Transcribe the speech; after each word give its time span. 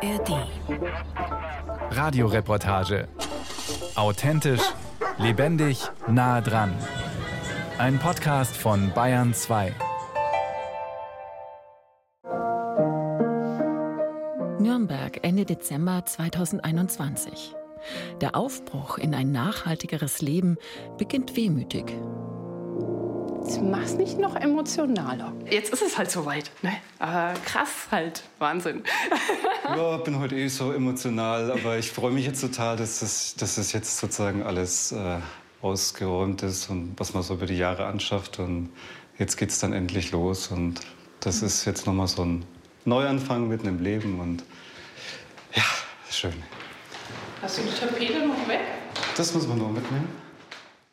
ARD. 0.00 0.46
Radioreportage. 1.90 3.08
Authentisch, 3.96 4.62
lebendig, 5.18 5.90
nah 6.06 6.40
dran. 6.40 6.72
Ein 7.78 7.98
Podcast 7.98 8.56
von 8.56 8.92
Bayern 8.94 9.34
2. 9.34 9.74
Nürnberg 14.60 15.18
Ende 15.22 15.44
Dezember 15.44 16.04
2021. 16.06 17.56
Der 18.20 18.36
Aufbruch 18.36 18.98
in 18.98 19.14
ein 19.14 19.32
nachhaltigeres 19.32 20.20
Leben 20.22 20.58
beginnt 20.96 21.36
wehmütig. 21.36 21.92
Jetzt 23.48 23.62
mach's 23.62 23.94
nicht 23.94 24.18
noch 24.18 24.36
emotionaler. 24.36 25.32
Jetzt 25.50 25.72
ist 25.72 25.80
es 25.80 25.96
halt 25.96 26.10
soweit. 26.10 26.50
Ne? 26.60 26.76
Aber 26.98 27.32
krass 27.46 27.88
halt. 27.90 28.22
Wahnsinn. 28.38 28.82
ja, 29.64 29.96
bin 29.96 30.18
heute 30.18 30.36
eh 30.36 30.48
so 30.48 30.70
emotional, 30.70 31.50
aber 31.52 31.78
ich 31.78 31.90
freue 31.90 32.10
mich 32.10 32.26
jetzt 32.26 32.42
total, 32.42 32.76
dass 32.76 33.00
es, 33.00 33.36
dass 33.36 33.56
es 33.56 33.72
jetzt 33.72 33.96
sozusagen 33.96 34.42
alles 34.42 34.92
äh, 34.92 35.20
ausgeräumt 35.62 36.42
ist 36.42 36.68
und 36.68 36.92
was 36.98 37.14
man 37.14 37.22
so 37.22 37.32
über 37.32 37.46
die 37.46 37.56
Jahre 37.56 37.86
anschafft. 37.86 38.38
Und 38.38 38.68
jetzt 39.18 39.38
geht 39.38 39.48
es 39.48 39.58
dann 39.60 39.72
endlich 39.72 40.10
los. 40.12 40.48
Und 40.48 40.82
das 41.20 41.40
ist 41.40 41.64
jetzt 41.64 41.86
nochmal 41.86 42.08
so 42.08 42.26
ein 42.26 42.44
Neuanfang 42.84 43.48
mitten 43.48 43.66
im 43.66 43.82
Leben. 43.82 44.20
Und 44.20 44.44
ja, 45.54 45.64
schön. 46.10 46.34
Hast 47.40 47.56
du 47.56 47.62
die 47.62 47.70
Tapete 47.70 48.26
noch 48.26 48.46
weg? 48.46 48.60
Das 49.16 49.32
muss 49.32 49.48
man 49.48 49.56
noch 49.56 49.70
mitnehmen. 49.70 50.27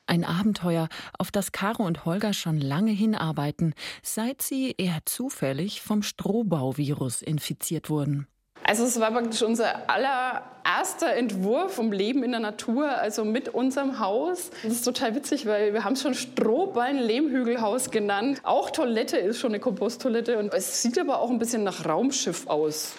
Ein 0.08 0.24
Abenteuer, 0.24 0.88
auf 1.18 1.32
das 1.32 1.52
Caro 1.52 1.84
und 1.84 2.06
Holger 2.06 2.34
schon 2.34 2.60
lange 2.60 2.92
hinarbeiten, 2.92 3.74
seit 4.04 4.42
sie 4.42 4.76
eher 4.78 5.00
zufällig 5.06 5.82
vom 5.82 6.04
Strohbauvirus 6.04 7.22
infiziert 7.22 7.90
wurden. 7.90 8.28
Also 8.68 8.84
es 8.84 9.00
war 9.00 9.12
praktisch 9.12 9.44
unser 9.44 9.90
allererster 9.90 11.16
Entwurf 11.16 11.76
vom 11.76 11.92
Leben 11.92 12.24
in 12.24 12.32
der 12.32 12.40
Natur, 12.40 12.90
also 12.90 13.24
mit 13.24 13.50
unserem 13.50 14.00
Haus. 14.00 14.50
Das 14.64 14.74
ist 14.74 14.82
total 14.84 15.14
witzig, 15.14 15.46
weil 15.46 15.74
wir 15.74 15.84
haben 15.84 15.94
es 15.94 16.02
schon 16.02 16.16
Strohballen-Lehmhügelhaus 16.16 17.92
genannt. 17.92 18.42
Auch 18.42 18.72
Toilette 18.72 19.18
ist 19.18 19.40
schon 19.40 19.52
eine 19.52 19.60
Komposttoilette 19.60 20.40
und 20.40 20.52
es 20.54 20.82
sieht 20.82 20.98
aber 20.98 21.20
auch 21.20 21.30
ein 21.30 21.38
bisschen 21.38 21.64
nach 21.64 21.86
Raumschiff 21.86 22.48
aus. 22.48 22.94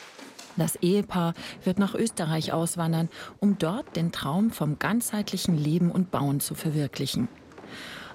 Das 0.57 0.77
Ehepaar 0.77 1.35
wird 1.65 1.79
nach 1.79 1.95
Österreich 1.95 2.53
auswandern, 2.53 3.09
um 3.41 3.59
dort 3.59 3.97
den 3.97 4.13
Traum 4.13 4.51
vom 4.51 4.79
ganzheitlichen 4.79 5.57
Leben 5.57 5.91
und 5.91 6.11
Bauen 6.11 6.41
zu 6.41 6.55
verwirklichen. 6.55 7.29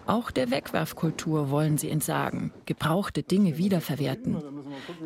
Auch 0.08 0.32
der 0.32 0.50
Wegwerfkultur 0.50 1.52
wollen 1.52 1.78
sie 1.78 1.90
entsagen, 1.90 2.52
gebrauchte 2.66 3.22
Dinge 3.22 3.58
wiederverwerten. 3.58 4.42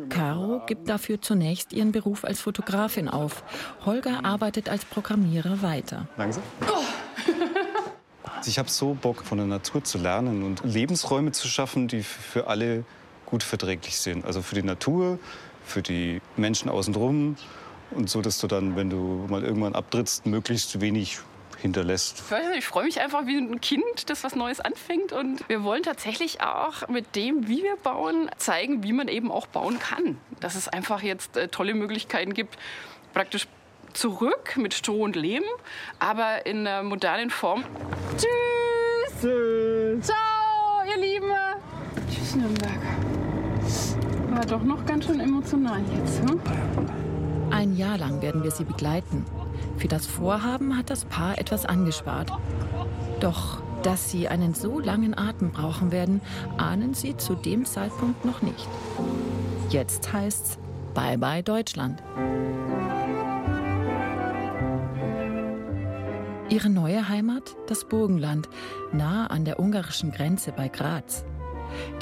Caro 0.08 0.62
gibt 0.66 0.88
dafür 0.88 1.20
zunächst 1.20 1.72
ihren 1.72 1.92
Beruf 1.92 2.24
als 2.24 2.40
Fotografin 2.40 3.08
auf. 3.08 3.44
Holger 3.84 4.24
arbeitet 4.24 4.68
als 4.68 4.84
Programmierer 4.84 5.60
weiter. 5.62 6.08
Langsam. 6.16 6.42
Oh. 6.62 6.82
ich 8.46 8.58
habe 8.58 8.70
so 8.70 8.94
Bock, 8.94 9.22
von 9.24 9.38
der 9.38 9.46
Natur 9.46 9.84
zu 9.84 9.98
lernen 9.98 10.42
und 10.42 10.64
Lebensräume 10.64 11.32
zu 11.32 11.46
schaffen, 11.46 11.88
die 11.88 12.02
für 12.02 12.46
alle 12.46 12.84
gut 13.26 13.42
verträglich 13.42 13.98
sind. 13.98 14.24
Also 14.24 14.40
für 14.40 14.54
die 14.54 14.62
Natur, 14.62 15.18
für 15.66 15.82
die 15.82 16.20
Menschen 16.36 16.70
außenrum 16.70 17.36
und 17.90 18.10
so, 18.10 18.22
dass 18.22 18.38
du 18.38 18.46
dann, 18.46 18.76
wenn 18.76 18.90
du 18.90 19.26
mal 19.28 19.44
irgendwann 19.44 19.74
abtrittst, 19.74 20.26
möglichst 20.26 20.80
wenig 20.80 21.18
hinterlässt. 21.60 22.22
Ich 22.56 22.66
freue 22.66 22.84
mich 22.84 23.00
einfach 23.00 23.26
wie 23.26 23.36
ein 23.36 23.60
Kind, 23.60 24.08
das 24.08 24.24
was 24.24 24.36
Neues 24.36 24.60
anfängt. 24.60 25.12
Und 25.12 25.48
wir 25.48 25.64
wollen 25.64 25.82
tatsächlich 25.82 26.42
auch 26.42 26.88
mit 26.88 27.16
dem, 27.16 27.48
wie 27.48 27.62
wir 27.62 27.76
bauen, 27.76 28.30
zeigen, 28.36 28.82
wie 28.82 28.92
man 28.92 29.08
eben 29.08 29.30
auch 29.30 29.46
bauen 29.46 29.78
kann. 29.78 30.18
Dass 30.40 30.54
es 30.54 30.68
einfach 30.68 31.02
jetzt 31.02 31.36
äh, 31.36 31.48
tolle 31.48 31.74
Möglichkeiten 31.74 32.34
gibt, 32.34 32.56
praktisch 33.14 33.48
zurück 33.94 34.56
mit 34.56 34.74
Stroh 34.74 35.02
und 35.02 35.16
Lehm, 35.16 35.44
aber 35.98 36.44
in 36.44 36.66
einer 36.66 36.82
modernen 36.82 37.30
Form. 37.30 37.64
Tschüss! 38.16 39.22
Tschüss! 39.22 40.06
Ciao, 40.06 40.84
ihr 40.90 41.00
Lieben! 41.00 41.32
Tschüss, 42.10 42.36
Nürnberg. 42.36 43.15
War 44.36 44.44
doch 44.44 44.62
noch 44.62 44.84
ganz 44.84 45.06
schön 45.06 45.18
emotional 45.18 45.80
jetzt. 45.96 46.20
Hm? 46.20 46.38
Ein 47.50 47.74
Jahr 47.74 47.96
lang 47.96 48.20
werden 48.20 48.42
wir 48.42 48.50
sie 48.50 48.64
begleiten. 48.64 49.24
Für 49.78 49.88
das 49.88 50.04
Vorhaben 50.04 50.76
hat 50.76 50.90
das 50.90 51.06
Paar 51.06 51.38
etwas 51.38 51.64
angespart. 51.64 52.30
Doch, 53.18 53.62
dass 53.82 54.10
sie 54.10 54.28
einen 54.28 54.52
so 54.52 54.78
langen 54.78 55.16
Atem 55.16 55.52
brauchen 55.52 55.90
werden, 55.90 56.20
ahnen 56.58 56.92
sie 56.92 57.16
zu 57.16 57.34
dem 57.34 57.64
Zeitpunkt 57.64 58.26
noch 58.26 58.42
nicht. 58.42 58.68
Jetzt 59.70 60.12
heißt's 60.12 60.58
Bye 60.92 61.16
bye 61.16 61.42
Deutschland. 61.42 62.02
Ihre 66.50 66.68
neue 66.68 67.08
Heimat, 67.08 67.56
das 67.68 67.88
Burgenland, 67.88 68.50
nah 68.92 69.28
an 69.28 69.46
der 69.46 69.58
ungarischen 69.58 70.12
Grenze 70.12 70.52
bei 70.52 70.68
Graz. 70.68 71.24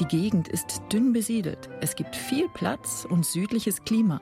Die 0.00 0.06
Gegend 0.06 0.48
ist 0.48 0.82
dünn 0.92 1.12
besiedelt. 1.12 1.68
Es 1.80 1.96
gibt 1.96 2.16
viel 2.16 2.48
Platz 2.48 3.06
und 3.08 3.24
südliches 3.24 3.84
Klima. 3.84 4.20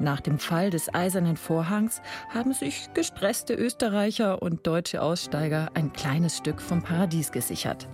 Nach 0.00 0.20
dem 0.20 0.38
Fall 0.38 0.70
des 0.70 0.92
Eisernen 0.92 1.36
Vorhangs 1.36 2.00
haben 2.30 2.52
sich 2.52 2.88
gestresste 2.94 3.54
Österreicher 3.54 4.42
und 4.42 4.66
deutsche 4.66 5.02
Aussteiger 5.02 5.70
ein 5.74 5.92
kleines 5.92 6.36
Stück 6.38 6.60
vom 6.60 6.82
Paradies 6.82 7.30
gesichert. 7.30 7.88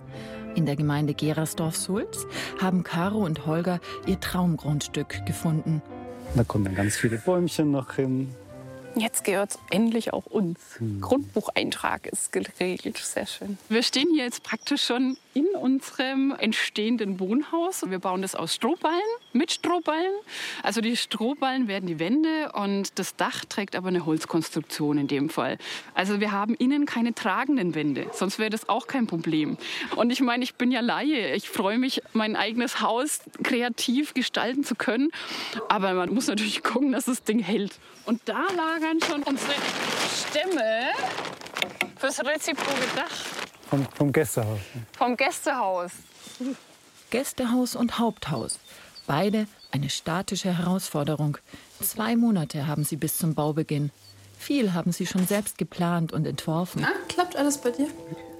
In 0.54 0.66
der 0.66 0.76
Gemeinde 0.76 1.14
Gerersdorf-Sulz 1.14 2.26
haben 2.60 2.82
Caro 2.82 3.18
und 3.18 3.46
Holger 3.46 3.80
ihr 4.06 4.18
Traumgrundstück 4.18 5.24
gefunden. 5.26 5.82
Da 6.34 6.44
kommen 6.44 6.74
ganz 6.74 6.96
viele 6.96 7.18
Bäumchen 7.18 7.70
noch 7.70 7.94
hin. 7.94 8.34
Jetzt 8.96 9.24
gehört 9.24 9.50
es 9.50 9.58
endlich 9.70 10.12
auch 10.12 10.26
uns. 10.26 10.58
Hm. 10.78 11.00
Grundbucheintrag 11.00 12.06
ist 12.06 12.32
geregelt. 12.32 12.98
Sehr 12.98 13.26
schön. 13.26 13.58
Wir 13.68 13.82
stehen 13.82 14.08
hier 14.12 14.24
jetzt 14.24 14.42
praktisch 14.42 14.84
schon 14.84 15.16
in 15.34 15.46
unserem 15.60 16.34
entstehenden 16.38 17.20
Wohnhaus. 17.20 17.88
Wir 17.88 17.98
bauen 17.98 18.22
das 18.22 18.34
aus 18.34 18.54
Strohballen, 18.54 19.00
mit 19.32 19.52
Strohballen. 19.52 20.12
Also 20.62 20.80
die 20.80 20.96
Strohballen 20.96 21.68
werden 21.68 21.86
die 21.86 21.98
Wände 21.98 22.52
und 22.52 22.98
das 22.98 23.16
Dach 23.16 23.44
trägt 23.44 23.76
aber 23.76 23.88
eine 23.88 24.06
Holzkonstruktion 24.06 24.98
in 24.98 25.08
dem 25.08 25.30
Fall. 25.30 25.58
Also 25.94 26.20
wir 26.20 26.32
haben 26.32 26.54
innen 26.54 26.86
keine 26.86 27.14
tragenden 27.14 27.74
Wände, 27.74 28.06
sonst 28.12 28.38
wäre 28.38 28.50
das 28.50 28.68
auch 28.68 28.86
kein 28.86 29.06
Problem. 29.06 29.56
Und 29.96 30.10
ich 30.10 30.20
meine, 30.20 30.44
ich 30.44 30.54
bin 30.54 30.72
ja 30.72 30.80
Laie. 30.80 31.34
Ich 31.34 31.48
freue 31.48 31.78
mich, 31.78 32.02
mein 32.12 32.36
eigenes 32.36 32.80
Haus 32.80 33.20
kreativ 33.42 34.14
gestalten 34.14 34.64
zu 34.64 34.74
können. 34.74 35.10
Aber 35.68 35.94
man 35.94 36.12
muss 36.12 36.26
natürlich 36.26 36.62
gucken, 36.62 36.92
dass 36.92 37.04
das 37.04 37.22
Ding 37.22 37.38
hält. 37.38 37.78
Und 38.06 38.20
da 38.24 38.46
lagern 38.56 39.00
schon 39.00 39.22
unsere 39.22 39.52
Stämme 40.28 40.90
fürs 41.96 42.24
reziproke 42.24 42.86
Dach. 42.96 43.10
Vom, 43.68 43.86
vom 43.94 44.12
Gästehaus. 44.12 44.58
Vom 44.96 45.16
Gästehaus. 45.16 45.92
Gästehaus 47.10 47.76
und 47.76 47.98
Haupthaus. 47.98 48.58
Beide 49.10 49.48
eine 49.72 49.90
statische 49.90 50.56
Herausforderung. 50.56 51.36
Zwei 51.82 52.14
Monate 52.14 52.68
haben 52.68 52.84
sie 52.84 52.94
bis 52.94 53.18
zum 53.18 53.34
Baubeginn. 53.34 53.90
Viel 54.38 54.72
haben 54.72 54.92
sie 54.92 55.04
schon 55.04 55.26
selbst 55.26 55.58
geplant 55.58 56.12
und 56.12 56.28
entworfen. 56.28 56.82
Na, 56.82 56.92
klappt 57.08 57.34
alles 57.34 57.58
bei 57.58 57.72
dir? 57.72 57.88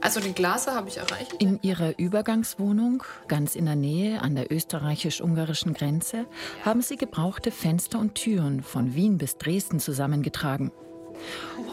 Also 0.01 0.21
die 0.21 0.33
Glase 0.33 0.73
habe 0.73 0.89
ich 0.89 0.99
erreicht. 0.99 1.33
In 1.41 1.59
ihrer 1.63 1.99
Übergangswohnung, 1.99 3.03
ganz 3.27 3.57
in 3.57 3.65
der 3.65 3.75
Nähe 3.75 4.23
an 4.23 4.37
der 4.37 4.53
österreichisch-ungarischen 4.53 5.75
Grenze, 5.75 6.27
haben 6.65 6.83
sie 6.83 6.97
gebrauchte 6.97 7.51
Fenster 7.51 7.99
und 7.99 8.15
Türen 8.15 8.63
von 8.63 8.95
Wien 8.95 9.19
bis 9.19 9.39
Dresden 9.39 9.81
zusammengetragen. 9.81 10.71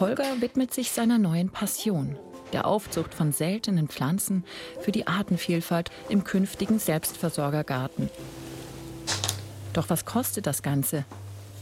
Holger 0.00 0.40
widmet 0.40 0.74
sich 0.74 0.90
seiner 0.90 1.18
neuen 1.18 1.50
Passion, 1.50 2.18
der 2.52 2.66
Aufzucht 2.66 3.14
von 3.14 3.30
seltenen 3.30 3.86
Pflanzen 3.86 4.44
für 4.80 4.90
die 4.90 5.06
Artenvielfalt 5.06 5.92
im 6.08 6.24
künftigen 6.24 6.80
Selbstversorgergarten. 6.80 8.10
Doch 9.72 9.90
was 9.90 10.04
kostet 10.04 10.46
das 10.46 10.62
Ganze? 10.62 11.04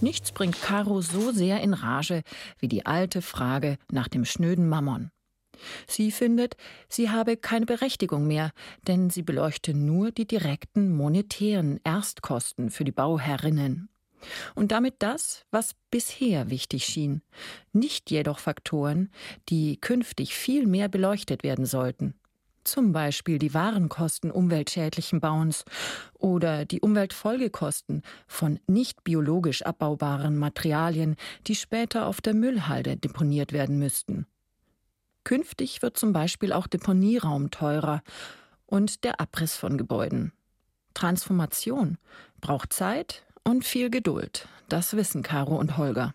Nichts 0.01 0.33
bringt 0.33 0.61
Caro 0.61 1.01
so 1.01 1.33
sehr 1.33 1.61
in 1.61 1.75
Rage 1.75 2.23
wie 2.59 2.69
die 2.69 2.85
alte 2.87 3.23
Frage 3.23 3.79
nach 3.91 4.09
dem 4.09 4.25
schnöden 4.25 4.69
Mammon. 4.69 5.11
Sie 5.87 6.11
findet, 6.11 6.57
sie 6.89 7.11
habe 7.11 7.37
keine 7.37 7.67
Berechtigung 7.67 8.27
mehr, 8.27 8.53
denn 8.87 9.09
sie 9.09 9.23
beleuchte 9.23 9.75
nur 9.75 10.11
die 10.11 10.27
direkten 10.27 10.95
monetären 10.95 11.81
Erstkosten 11.83 12.71
für 12.71 12.85
die 12.85 12.93
Bauherrinnen. 12.93 13.89
Und 14.55 14.73
damit 14.73 14.97
das, 14.99 15.45
was 15.51 15.75
bisher 15.91 16.51
wichtig 16.51 16.85
schien, 16.85 17.23
nicht 17.73 18.11
jedoch 18.11 18.39
Faktoren, 18.39 19.11
die 19.49 19.79
künftig 19.81 20.35
viel 20.35 20.67
mehr 20.67 20.89
beleuchtet 20.89 21.43
werden 21.43 21.67
sollten. 21.67 22.15
Zum 22.67 22.91
Beispiel 22.91 23.39
die 23.39 23.55
Warenkosten 23.55 24.33
umweltschädlichen 24.33 25.21
Bauens 25.21 25.65
oder 26.15 26.65
die 26.65 26.81
Umweltfolgekosten 26.81 28.03
von 28.27 28.59
nicht 28.67 29.05
biologisch 29.05 29.63
abbaubaren 29.63 30.37
Materialien, 30.37 31.15
die 31.47 31.55
später 31.55 32.07
auf 32.07 32.21
der 32.21 32.35
Müllhalde 32.35 32.97
deponiert 32.97 33.53
werden 33.53 33.79
müssten. 33.79 34.27
Künftig 35.23 35.81
wird 35.81 35.97
zum 35.97 36.13
Beispiel 36.13 36.53
auch 36.53 36.67
Deponieraum 36.67 37.53
teurer 37.53 38.03
und 38.67 39.05
der 39.05 39.21
Abriss 39.21 39.55
von 39.55 39.79
Gebäuden. 39.79 40.33
Transformation 40.93 41.99
braucht 42.41 42.73
Zeit, 42.73 43.25
Und 43.45 43.65
viel 43.65 43.91
Geduld, 43.91 44.49
das 44.69 44.97
wissen 44.97 45.23
Caro 45.23 45.57
und 45.57 45.77
Holger. 45.77 46.15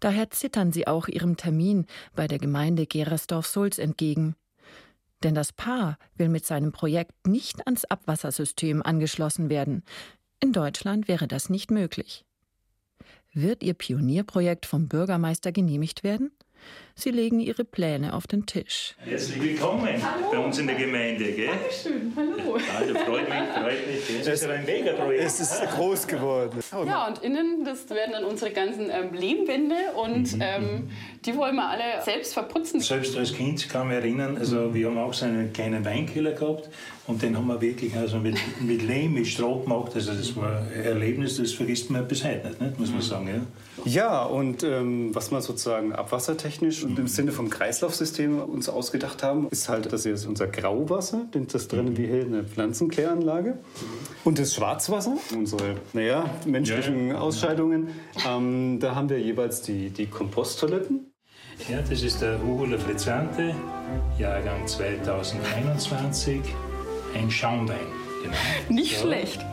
Daher 0.00 0.30
zittern 0.30 0.72
sie 0.72 0.88
auch 0.88 1.06
ihrem 1.06 1.36
Termin 1.36 1.86
bei 2.16 2.26
der 2.26 2.40
Gemeinde 2.40 2.86
Gerersdorf-Sulz 2.86 3.78
entgegen. 3.78 4.34
Denn 5.22 5.34
das 5.34 5.52
Paar 5.52 5.98
will 6.16 6.28
mit 6.28 6.46
seinem 6.46 6.72
Projekt 6.72 7.26
nicht 7.26 7.66
ans 7.66 7.84
Abwassersystem 7.84 8.82
angeschlossen 8.82 9.50
werden. 9.50 9.82
In 10.40 10.52
Deutschland 10.52 11.08
wäre 11.08 11.28
das 11.28 11.50
nicht 11.50 11.70
möglich. 11.70 12.24
Wird 13.32 13.62
ihr 13.62 13.74
Pionierprojekt 13.74 14.66
vom 14.66 14.88
Bürgermeister 14.88 15.52
genehmigt 15.52 16.02
werden? 16.02 16.32
Sie 17.00 17.10
legen 17.10 17.40
ihre 17.40 17.64
Pläne 17.64 18.12
auf 18.12 18.26
den 18.26 18.44
Tisch. 18.44 18.94
Herzlich 18.98 19.40
willkommen 19.40 19.88
Hallo. 19.88 20.30
bei 20.32 20.38
uns 20.38 20.58
in 20.58 20.66
der 20.66 20.76
Gemeinde. 20.76 21.32
Gell? 21.32 21.46
Dankeschön, 21.46 22.12
hallo. 22.14 22.58
Also 22.78 22.94
freut 22.94 23.26
mich, 23.26 23.48
freut 23.54 23.86
mich. 23.86 24.18
Das 24.18 24.34
ist 24.34 24.44
ja 24.44 24.50
ein 24.50 24.66
Megaprojekt. 24.66 25.24
Es 25.24 25.40
ist 25.40 25.62
groß 25.76 26.06
geworden. 26.06 26.58
Ja, 26.86 27.08
und 27.08 27.22
innen, 27.22 27.64
das 27.64 27.88
werden 27.88 28.12
dann 28.12 28.24
unsere 28.24 28.50
ganzen 28.50 28.90
ähm, 28.90 29.14
Lehmwände 29.14 29.76
und 29.96 30.36
mhm. 30.36 30.42
ähm, 30.42 30.90
die 31.24 31.34
wollen 31.36 31.56
wir 31.56 31.70
alle 31.70 32.02
selbst 32.04 32.34
verputzen. 32.34 32.80
Selbst 32.80 33.16
als 33.16 33.32
Kind 33.32 33.66
kann 33.70 33.82
ich 33.82 33.94
mich 33.94 34.04
erinnern, 34.04 34.36
also 34.36 34.74
wir 34.74 34.88
haben 34.88 34.98
auch 34.98 35.14
so 35.14 35.24
einen 35.24 35.54
kleinen 35.54 35.82
Weinkeller 35.84 36.32
gehabt 36.32 36.68
und 37.06 37.22
den 37.22 37.36
haben 37.36 37.46
wir 37.46 37.60
wirklich 37.60 37.94
also 37.96 38.18
mit, 38.18 38.36
mit 38.60 38.82
Lehm, 38.82 39.14
mit 39.14 39.26
Stroh 39.26 39.60
gemacht. 39.60 39.92
Also 39.94 40.12
das 40.12 40.36
war 40.36 40.62
ein 40.62 40.84
Erlebnis, 40.84 41.38
das 41.38 41.52
vergisst 41.52 41.90
man 41.90 42.06
bis 42.06 42.24
heute 42.24 42.54
nicht, 42.58 42.78
muss 42.78 42.92
man 42.92 43.00
sagen. 43.00 43.46
Ja, 43.84 43.90
ja 43.92 44.22
und 44.22 44.62
ähm, 44.62 45.14
was 45.14 45.30
man 45.30 45.40
sozusagen 45.42 45.92
abwassertechnisch 45.92 46.84
und 46.84 46.89
im 46.98 47.08
Sinne 47.08 47.32
vom 47.32 47.50
Kreislaufsystem 47.50 48.40
uns 48.40 48.68
ausgedacht 48.68 49.22
haben, 49.22 49.48
ist 49.50 49.68
halt, 49.68 49.92
das 49.92 50.04
hier 50.04 50.14
ist 50.14 50.26
unser 50.26 50.46
Grauwasser, 50.46 51.26
das 51.32 51.68
drin 51.68 51.96
wie 51.96 52.06
hier 52.06 52.24
eine 52.24 52.44
Pflanzenkläranlage. 52.44 53.58
Und 54.24 54.38
das 54.38 54.54
Schwarzwasser, 54.54 55.16
unsere, 55.34 55.76
naja, 55.92 56.28
menschlichen 56.46 57.08
ja, 57.08 57.14
ja. 57.14 57.20
Ausscheidungen. 57.20 57.88
Ähm, 58.26 58.78
da 58.80 58.94
haben 58.94 59.08
wir 59.08 59.18
jeweils 59.18 59.62
die, 59.62 59.90
die 59.90 60.06
Komposttoiletten. 60.06 61.12
Ja, 61.68 61.82
das 61.82 62.02
ist 62.02 62.22
der 62.22 62.42
Hugo 62.42 62.66
Frizzante, 62.78 63.54
Jahrgang 64.18 64.66
2021 64.66 66.40
ein 67.14 67.30
Schaumwein. 67.30 67.76
Genau. 68.22 68.36
Nicht 68.68 68.98
so. 68.98 69.06
schlecht. 69.06 69.44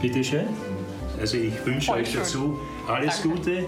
Bitte 0.00 0.22
schön. 0.22 0.48
Also 1.18 1.38
ich 1.38 1.54
wünsche 1.64 1.92
euch 1.92 2.12
dazu 2.12 2.58
alles 2.86 3.22
Danke. 3.22 3.38
Gute, 3.38 3.66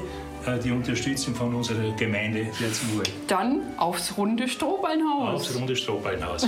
die 0.57 0.71
Unterstützung 0.71 1.35
von 1.35 1.55
unserer 1.55 1.93
Gemeinde 1.97 2.47
Lerzenburg. 2.59 3.09
Dann 3.27 3.61
aufs 3.77 4.17
runde 4.17 4.49
Strohbeinhaus. 4.49 5.35
Aufs 5.35 5.55
runde 5.55 5.77
Strohbeinhaus. 5.77 6.47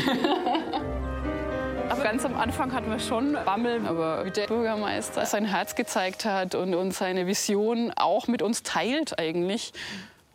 Also 1.88 2.02
ganz 2.02 2.24
am 2.24 2.36
Anfang 2.36 2.72
hatten 2.72 2.90
wir 2.90 3.00
schon 3.00 3.36
Bammel, 3.44 3.84
aber 3.86 4.24
wie 4.24 4.30
der 4.30 4.46
Bürgermeister 4.46 5.26
sein 5.26 5.44
Herz 5.44 5.74
gezeigt 5.74 6.24
hat 6.24 6.54
und, 6.54 6.74
und 6.74 6.92
seine 6.92 7.26
Vision 7.26 7.92
auch 7.96 8.28
mit 8.28 8.40
uns 8.40 8.62
teilt 8.62 9.18
eigentlich, 9.18 9.72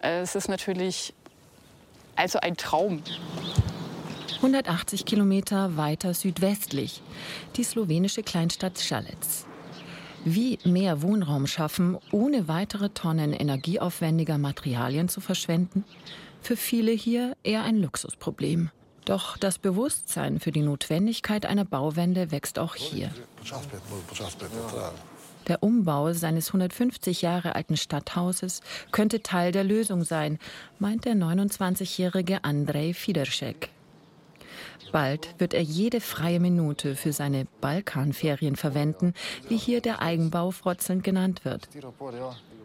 äh, 0.01 0.19
es 0.19 0.35
ist 0.35 0.47
natürlich 0.50 1.13
also 2.15 2.39
ein 2.39 2.57
Traum. 2.57 3.01
180 4.38 5.06
Kilometer 5.06 5.75
weiter 5.77 6.13
südwestlich, 6.13 7.01
die 7.56 7.63
slowenische 7.63 8.21
Kleinstadt 8.21 8.79
Schalec. 8.79 9.17
Wie 10.27 10.57
mehr 10.63 11.04
Wohnraum 11.04 11.45
schaffen, 11.45 12.00
ohne 12.12 12.48
weitere 12.48 12.89
Tonnen 12.89 13.31
energieaufwendiger 13.31 14.39
Materialien 14.39 15.07
zu 15.07 15.22
verschwenden? 15.22 15.83
Für 16.42 16.57
viele 16.57 16.92
hier 16.92 17.38
eher 17.44 17.63
ein 17.63 17.77
Luxusproblem. 17.77 18.72
Doch 19.06 19.38
das 19.38 19.60
Bewusstsein 19.60 20.39
für 20.39 20.51
die 20.51 20.63
Notwendigkeit 20.63 21.45
einer 21.45 21.63
Bauwende 21.63 22.31
wächst 22.31 22.57
auch 22.57 22.74
hier. 22.74 23.12
Der 25.48 25.62
Umbau 25.62 26.12
seines 26.13 26.48
150 26.48 27.22
Jahre 27.22 27.54
alten 27.54 27.77
Stadthauses 27.77 28.62
könnte 28.92 29.22
Teil 29.22 29.51
der 29.51 29.63
Lösung 29.63 30.04
sein, 30.04 30.39
meint 30.80 31.06
der 31.06 31.13
29-jährige 31.13 32.44
Andrei 32.44 32.95
Fiderschek. 32.95 33.69
Bald 34.92 35.36
wird 35.39 35.54
er 35.54 35.62
jede 35.62 36.01
freie 36.01 36.39
Minute 36.39 36.95
für 36.95 37.13
seine 37.13 37.48
Balkanferien 37.62 38.56
verwenden, 38.56 39.13
wie 39.48 39.57
hier 39.57 39.81
der 39.81 40.01
Eigenbau 40.01 40.51
frotzelnd 40.51 41.04
genannt 41.04 41.45
wird. 41.45 41.68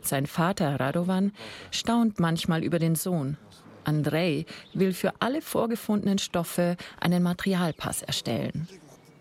Sein 0.03 0.27
Vater 0.27 0.81
Radovan 0.81 1.33
staunt 1.71 2.21
manchmal 2.21 2.65
über 2.65 2.79
den 2.79 2.95
Sohn. 2.95 3.37
Andrei 3.85 4.47
will 4.75 4.93
für 4.93 5.13
alle 5.21 5.43
vorgefundenen 5.43 6.19
Stoffe 6.19 6.77
einen 7.01 7.23
Materialpass 7.23 8.03
erstellen. 8.03 8.69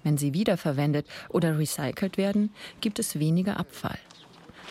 Wenn 0.03 0.17
sie 0.17 0.33
wiederverwendet 0.33 1.07
oder 1.29 1.57
recycelt 1.57 2.17
werden, 2.17 2.51
gibt 2.81 2.99
es 2.99 3.19
weniger 3.19 3.57
Abfall. 3.57 3.99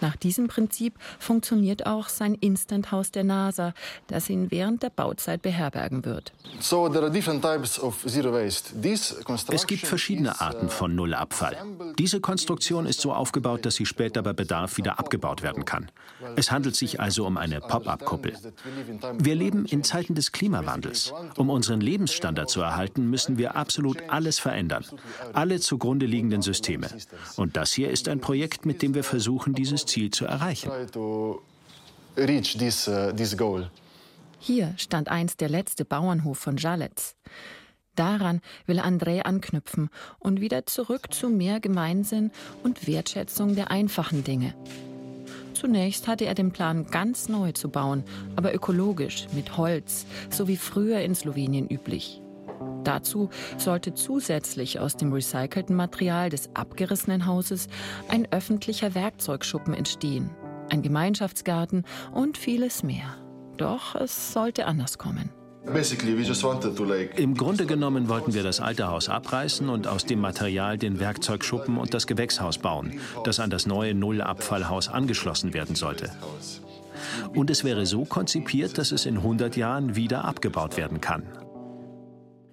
Nach 0.01 0.17
diesem 0.17 0.49
Prinzip 0.49 0.95
funktioniert 1.19 1.87
auch 1.87 2.09
sein 2.09 2.35
Instant-Haus 2.35 3.11
der 3.11 3.25
NASA, 3.25 3.75
das 4.07 4.31
ihn 4.31 4.51
während 4.51 4.83
der 4.83 4.91
Bauzeit 4.91 5.43
beherbergen 5.43 6.05
wird. 6.05 6.33
Es 9.51 9.67
gibt 9.67 9.87
verschiedene 9.87 10.41
Arten 10.41 10.69
von 10.69 10.95
Nullabfall. 10.95 11.57
Diese 11.99 12.21
Konstruktion 12.21 12.87
ist 12.87 13.01
so 13.01 13.13
aufgebaut, 13.13 13.65
dass 13.67 13.75
sie 13.75 13.87
später 13.87 14.23
bei 14.23 14.33
Bedarf 14.33 14.77
wieder 14.77 14.99
abgebaut 14.99 15.43
werden 15.43 15.65
kann. 15.65 15.91
Es 16.37 16.51
handelt 16.51 16.77
sich 16.77 17.01
also 17.01 17.27
um 17.27 17.37
eine 17.37 17.61
Pop-up-Kuppel. 17.61 18.35
Wir 19.19 19.35
leben 19.35 19.65
in 19.67 19.85
Zeiten 19.85 20.15
des 20.15 20.33
Klimawandels. 20.33 21.13
Um 21.37 21.51
unseren 21.51 21.81
Lebensstandard 21.81 22.51
zu 22.51 22.61
erhalten, 22.61 23.09
müssen 23.09 23.39
wir 23.39 23.57
absolut 23.57 23.99
alles 24.09 24.39
verändern. 24.39 24.85
Alle 25.33 25.61
zugrunde 25.61 26.07
liegenden 26.07 26.43
Systeme. 26.43 26.89
Und 27.37 27.57
das 27.57 27.73
hier 27.73 27.91
ist 27.91 28.09
ein 28.09 28.21
Projekt, 28.21 28.67
mit 28.67 28.83
dem 28.83 28.95
wir 28.95 29.05
versuchen, 29.05 29.55
dieses 29.55 29.85
Ziel 29.89 30.11
zu 30.11 30.27
erreichen. 30.27 30.71
Uh, 30.97 31.41
Hier 34.39 34.75
stand 34.77 35.09
einst 35.09 35.41
der 35.41 35.49
letzte 35.49 35.85
Bauernhof 35.85 36.39
von 36.39 36.57
Jalets. 36.57 37.17
Daran 37.97 38.41
will 38.67 38.79
André 38.79 39.23
anknüpfen 39.23 39.91
und 40.21 40.41
wieder 40.41 40.67
zurück 40.67 41.13
zu 41.13 41.29
mehr 41.29 41.59
Gemeinsinn 41.59 42.31
und 42.63 42.87
Wertschätzung 42.87 43.57
der 43.57 43.73
einfachen 43.73 44.23
Dinge. 44.23 44.55
Zunächst 45.53 46.07
hatte 46.07 46.25
er 46.25 46.35
den 46.35 46.53
Plan, 46.53 46.87
ganz 46.87 47.29
neu 47.29 47.51
zu 47.51 47.69
bauen, 47.69 48.05
aber 48.37 48.55
ökologisch, 48.55 49.27
mit 49.33 49.57
Holz, 49.57 50.07
so 50.31 50.47
wie 50.47 50.57
früher 50.57 51.01
in 51.01 51.17
Slowenien 51.17 51.69
üblich. 51.69 52.23
Dazu 52.89 53.29
sollte 53.59 53.93
zusätzlich 53.93 54.81
aus 54.81 54.97
dem 54.97 55.13
recycelten 55.13 55.77
Material 55.77 56.31
des 56.31 56.49
abgerissenen 56.55 57.27
Hauses 57.27 57.69
ein 58.09 58.27
öffentlicher 58.33 58.95
Werkzeugschuppen 58.95 59.75
entstehen, 59.75 60.31
ein 60.71 60.81
Gemeinschaftsgarten 60.81 61.85
und 62.13 62.39
vieles 62.39 62.83
mehr. 62.83 63.19
Doch 63.59 63.95
es 63.95 64.33
sollte 64.33 64.65
anders 64.65 64.97
kommen. 64.97 65.29
Im 67.17 67.35
Grunde 67.35 67.67
genommen 67.67 68.09
wollten 68.09 68.33
wir 68.33 68.43
das 68.43 68.59
alte 68.59 68.89
Haus 68.89 69.11
abreißen 69.11 69.69
und 69.69 69.87
aus 69.87 70.07
dem 70.07 70.21
Material 70.21 70.79
den 70.79 70.99
Werkzeugschuppen 70.99 71.77
und 71.77 71.93
das 71.93 72.07
Gewächshaus 72.07 72.57
bauen, 72.57 72.99
das 73.25 73.39
an 73.39 73.51
das 73.51 73.67
neue 73.67 73.95
Nullabfallhaus 73.95 74.89
angeschlossen 74.89 75.53
werden 75.53 75.75
sollte. 75.75 76.11
Und 77.35 77.51
es 77.51 77.65
wäre 77.65 77.85
so 77.85 78.07
konzipiert, 78.07 78.79
dass 78.79 78.93
es 78.93 79.05
in 79.05 79.19
100 79.19 79.59
Jahren 79.59 79.95
wieder 79.95 80.25
abgebaut 80.25 80.79
werden 80.79 81.03
kann. 81.03 81.25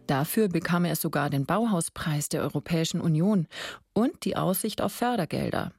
Dafür 0.08 0.50
bekam 0.50 0.86
er 0.86 0.96
sogar 0.96 1.30
den 1.30 1.46
Bauhauspreis 1.46 2.30
der 2.30 2.42
Europäischen 2.42 3.02
Union 3.02 3.48
und 3.94 4.24
die 4.26 4.38
Aussicht 4.38 4.82
auf 4.82 4.94
Fördergelder. 4.94 5.72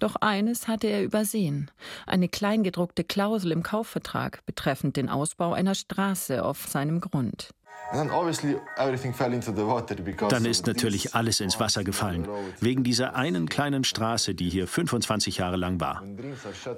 Doch 0.00 0.16
eines 0.16 0.68
hatte 0.68 0.88
er 0.88 1.02
übersehen, 1.02 1.70
eine 2.06 2.28
kleingedruckte 2.28 3.04
Klausel 3.04 3.52
im 3.52 3.62
Kaufvertrag 3.62 4.44
betreffend 4.44 4.96
den 4.96 5.08
Ausbau 5.08 5.52
einer 5.52 5.74
Straße 5.74 6.44
auf 6.44 6.66
seinem 6.66 7.00
Grund. 7.00 7.50
Dann 10.28 10.44
ist 10.46 10.66
natürlich 10.66 11.14
alles 11.14 11.40
ins 11.40 11.60
Wasser 11.60 11.84
gefallen, 11.84 12.26
wegen 12.60 12.82
dieser 12.82 13.14
einen 13.14 13.48
kleinen 13.48 13.84
Straße, 13.84 14.34
die 14.34 14.48
hier 14.48 14.66
25 14.66 15.38
Jahre 15.38 15.56
lang 15.56 15.80
war. 15.80 16.02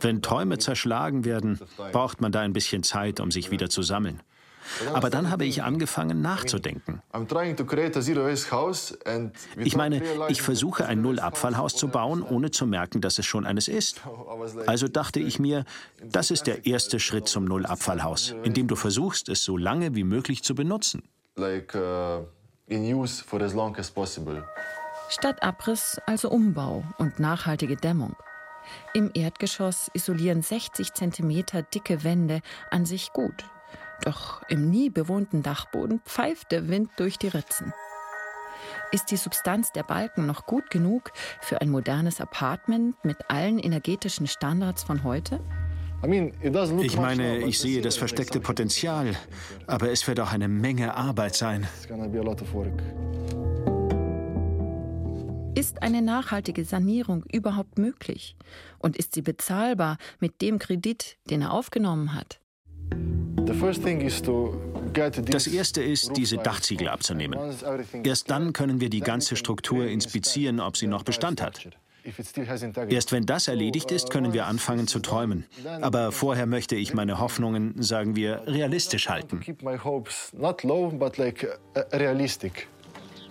Wenn 0.00 0.22
Träume 0.22 0.58
zerschlagen 0.58 1.24
werden, 1.24 1.58
braucht 1.92 2.20
man 2.20 2.32
da 2.32 2.40
ein 2.40 2.52
bisschen 2.52 2.82
Zeit, 2.82 3.20
um 3.20 3.30
sich 3.30 3.50
wieder 3.50 3.70
zu 3.70 3.82
sammeln. 3.82 4.20
Aber 4.92 5.11
dann 5.11 5.30
habe 5.30 5.44
ich 5.44 5.62
angefangen 5.62 6.23
nachzudenken. 6.23 7.02
Ich 9.56 9.76
meine, 9.76 10.02
ich 10.28 10.42
versuche 10.42 10.87
ein 10.87 11.02
Nullabfallhaus 11.02 11.76
zu 11.76 11.88
bauen, 11.88 12.23
ohne 12.23 12.50
zu 12.50 12.66
merken, 12.66 13.00
dass 13.00 13.18
es 13.18 13.26
schon 13.26 13.46
eines 13.46 13.68
ist. 13.68 14.02
Also 14.66 14.88
dachte 14.88 15.20
ich 15.20 15.38
mir, 15.38 15.64
das 16.02 16.30
ist 16.30 16.46
der 16.46 16.66
erste 16.66 17.00
Schritt 17.00 17.28
zum 17.28 17.44
Nullabfallhaus, 17.44 18.35
indem 18.42 18.68
du 18.68 18.76
versuchst, 18.76 19.28
es 19.28 19.42
so 19.44 19.56
lange 19.56 19.94
wie 19.94 20.04
möglich 20.04 20.42
zu 20.42 20.54
benutzen. 20.54 21.02
Uh, 21.38 22.25
Statt 25.08 25.42
Abriss 25.42 26.00
also 26.06 26.30
Umbau 26.30 26.85
und 26.99 27.20
nachhaltige 27.20 27.76
Dämmung. 27.76 28.16
Im 28.94 29.11
Erdgeschoss 29.14 29.90
isolieren 29.94 30.42
60 30.42 30.92
cm 30.94 31.44
dicke 31.73 32.02
Wände 32.02 32.40
an 32.70 32.87
sich 32.87 33.12
gut. 33.12 33.44
Doch 34.04 34.42
im 34.48 34.70
nie 34.70 34.90
bewohnten 34.90 35.42
Dachboden 35.42 36.00
pfeift 36.04 36.52
der 36.52 36.68
Wind 36.68 36.90
durch 36.96 37.18
die 37.18 37.28
Ritzen. 37.28 37.72
Ist 38.92 39.10
die 39.10 39.16
Substanz 39.16 39.72
der 39.72 39.82
Balken 39.82 40.26
noch 40.26 40.46
gut 40.46 40.70
genug 40.70 41.12
für 41.40 41.60
ein 41.60 41.70
modernes 41.70 42.20
Apartment 42.20 42.96
mit 43.04 43.16
allen 43.28 43.58
energetischen 43.58 44.26
Standards 44.26 44.84
von 44.84 45.02
heute? 45.04 45.40
Ich 46.02 46.96
meine, 46.96 47.38
ich 47.38 47.58
sehe 47.58 47.80
das 47.80 47.96
versteckte 47.96 48.38
Potenzial, 48.38 49.16
aber 49.66 49.90
es 49.90 50.06
wird 50.06 50.20
auch 50.20 50.32
eine 50.32 50.46
Menge 50.46 50.94
Arbeit 50.94 51.34
sein. 51.34 51.66
Ist 55.54 55.82
eine 55.82 56.02
nachhaltige 56.02 56.64
Sanierung 56.64 57.24
überhaupt 57.32 57.78
möglich? 57.78 58.36
Und 58.78 58.96
ist 58.96 59.14
sie 59.14 59.22
bezahlbar 59.22 59.96
mit 60.20 60.42
dem 60.42 60.58
Kredit, 60.58 61.16
den 61.30 61.40
er 61.40 61.52
aufgenommen 61.52 62.14
hat? 62.14 62.40
Das 65.24 65.46
Erste 65.46 65.82
ist, 65.82 66.16
diese 66.16 66.36
Dachziegel 66.38 66.88
abzunehmen. 66.88 67.38
Erst 68.02 68.30
dann 68.30 68.52
können 68.52 68.80
wir 68.80 68.90
die 68.90 69.00
ganze 69.00 69.36
Struktur 69.36 69.86
inspizieren, 69.86 70.60
ob 70.60 70.76
sie 70.76 70.86
noch 70.86 71.02
Bestand 71.02 71.40
hat. 71.42 71.68
Erst 72.88 73.12
wenn 73.12 73.26
das 73.26 73.48
erledigt 73.48 73.90
ist, 73.90 74.10
können 74.10 74.32
wir 74.32 74.46
anfangen 74.46 74.86
zu 74.86 75.00
träumen. 75.00 75.44
Aber 75.80 76.12
vorher 76.12 76.46
möchte 76.46 76.76
ich 76.76 76.94
meine 76.94 77.18
Hoffnungen, 77.18 77.82
sagen 77.82 78.14
wir, 78.14 78.42
realistisch 78.46 79.08
halten. 79.08 79.40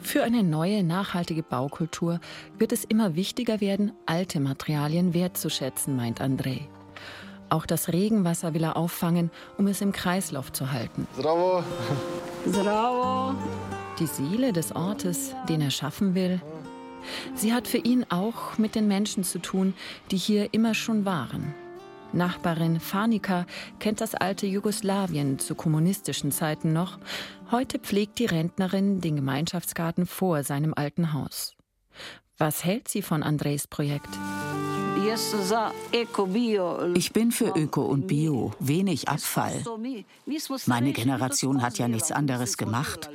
Für 0.01 0.23
eine 0.23 0.43
neue, 0.43 0.83
nachhaltige 0.83 1.41
Baukultur 1.41 2.19
wird 2.59 2.71
es 2.71 2.83
immer 2.83 3.15
wichtiger 3.15 3.59
werden, 3.59 3.91
alte 4.05 4.39
Materialien 4.39 5.13
wertzuschätzen, 5.13 5.95
meint 5.95 6.21
André. 6.21 6.67
Auch 7.49 7.65
das 7.65 7.89
Regenwasser 7.93 8.53
will 8.53 8.63
er 8.63 8.77
auffangen, 8.77 9.31
um 9.57 9.67
es 9.67 9.81
im 9.81 9.91
Kreislauf 9.91 10.51
zu 10.51 10.71
halten. 10.71 11.07
Zdravo. 11.15 11.63
Zdravo. 12.51 13.35
Die 13.99 14.07
Seele 14.07 14.51
des 14.51 14.75
Ortes, 14.75 15.33
den 15.47 15.61
er 15.61 15.71
schaffen 15.71 16.15
will, 16.15 16.41
Sie 17.35 17.53
hat 17.53 17.67
für 17.67 17.77
ihn 17.77 18.05
auch 18.09 18.57
mit 18.57 18.75
den 18.75 18.87
Menschen 18.87 19.23
zu 19.23 19.39
tun, 19.39 19.73
die 20.11 20.17
hier 20.17 20.53
immer 20.53 20.73
schon 20.73 21.05
waren. 21.05 21.53
Nachbarin 22.13 22.79
Fanika 22.79 23.45
kennt 23.79 23.99
das 23.99 24.15
alte 24.15 24.47
Jugoslawien 24.47 25.37
zu 25.37 25.53
kommunistischen 25.53 26.31
Zeiten 26.31 26.71
noch. 26.71 26.97
Heute 27.51 27.77
pflegt 27.77 28.19
die 28.19 28.25
Rentnerin 28.25 29.01
den 29.01 29.17
Gemeinschaftsgarten 29.17 30.05
vor 30.05 30.43
seinem 30.43 30.73
alten 30.73 31.13
Haus. 31.13 31.55
Was 32.37 32.63
hält 32.63 32.87
sie 32.87 33.01
von 33.01 33.21
Andres 33.21 33.67
Projekt? 33.67 34.09
Ich 36.93 37.13
bin 37.13 37.31
für 37.31 37.53
Öko 37.55 37.81
und 37.85 38.07
Bio, 38.07 38.51
wenig 38.59 39.07
Abfall. 39.07 39.63
Meine 40.65 40.91
Generation 40.91 41.61
hat 41.61 41.77
ja 41.77 41.87
nichts 41.87 42.11
anderes 42.11 42.57
gemacht 42.57 43.09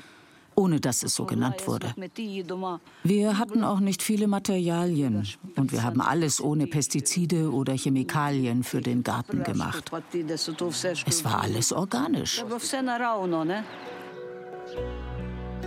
ohne 0.60 0.80
dass 0.80 1.02
es 1.02 1.14
so 1.14 1.24
genannt 1.24 1.66
wurde. 1.66 1.94
Wir 3.02 3.38
hatten 3.38 3.64
auch 3.64 3.80
nicht 3.80 4.02
viele 4.02 4.26
Materialien 4.26 5.26
und 5.56 5.72
wir 5.72 5.82
haben 5.82 6.00
alles 6.00 6.40
ohne 6.40 6.66
Pestizide 6.66 7.50
oder 7.50 7.72
Chemikalien 7.74 8.62
für 8.62 8.80
den 8.80 9.02
Garten 9.02 9.42
gemacht. 9.42 9.90
Es 11.06 11.24
war 11.24 11.40
alles 11.42 11.72
organisch. 11.72 12.44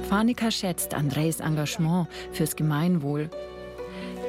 Fanika 0.09 0.51
schätzt 0.51 0.93
Andres 0.93 1.39
Engagement 1.39 2.07
fürs 2.31 2.55
Gemeinwohl. 2.55 3.29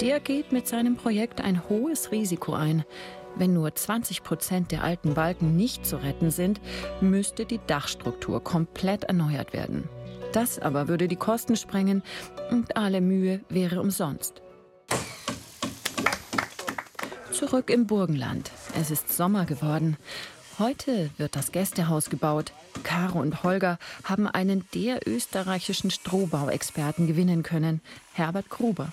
Der 0.00 0.18
geht 0.18 0.50
mit 0.50 0.66
seinem 0.66 0.96
Projekt 0.96 1.40
ein 1.40 1.68
hohes 1.68 2.10
Risiko 2.10 2.52
ein. 2.52 2.84
Wenn 3.36 3.52
nur 3.52 3.74
20 3.74 4.22
Prozent 4.22 4.72
der 4.72 4.82
alten 4.82 5.14
Balken 5.14 5.56
nicht 5.56 5.86
zu 5.86 5.96
retten 5.96 6.30
sind, 6.30 6.60
müsste 7.00 7.46
die 7.46 7.60
Dachstruktur 7.66 8.42
komplett 8.42 9.04
erneuert 9.04 9.52
werden. 9.52 9.88
Das 10.32 10.58
aber 10.58 10.88
würde 10.88 11.06
die 11.06 11.16
Kosten 11.16 11.56
sprengen 11.56 12.02
und 12.50 12.76
alle 12.76 13.00
Mühe 13.00 13.40
wäre 13.48 13.80
umsonst. 13.80 14.42
Zurück 17.30 17.70
im 17.70 17.86
Burgenland. 17.86 18.50
Es 18.80 18.90
ist 18.90 19.12
Sommer 19.12 19.44
geworden. 19.44 19.96
Heute 20.58 21.10
wird 21.18 21.34
das 21.34 21.52
Gästehaus 21.52 22.10
gebaut. 22.10 22.52
Caro 22.84 23.20
und 23.20 23.42
Holger 23.42 23.78
haben 24.04 24.28
einen 24.28 24.64
der 24.74 25.06
österreichischen 25.08 25.90
Strohbauexperten 25.90 27.06
gewinnen 27.06 27.42
können, 27.42 27.80
Herbert 28.12 28.50
Gruber. 28.50 28.92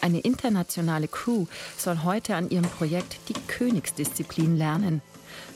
Eine 0.00 0.20
internationale 0.20 1.08
Crew 1.08 1.46
soll 1.76 2.02
heute 2.04 2.36
an 2.36 2.50
ihrem 2.50 2.68
Projekt 2.68 3.18
die 3.28 3.34
Königsdisziplin 3.48 4.56
lernen. 4.56 5.02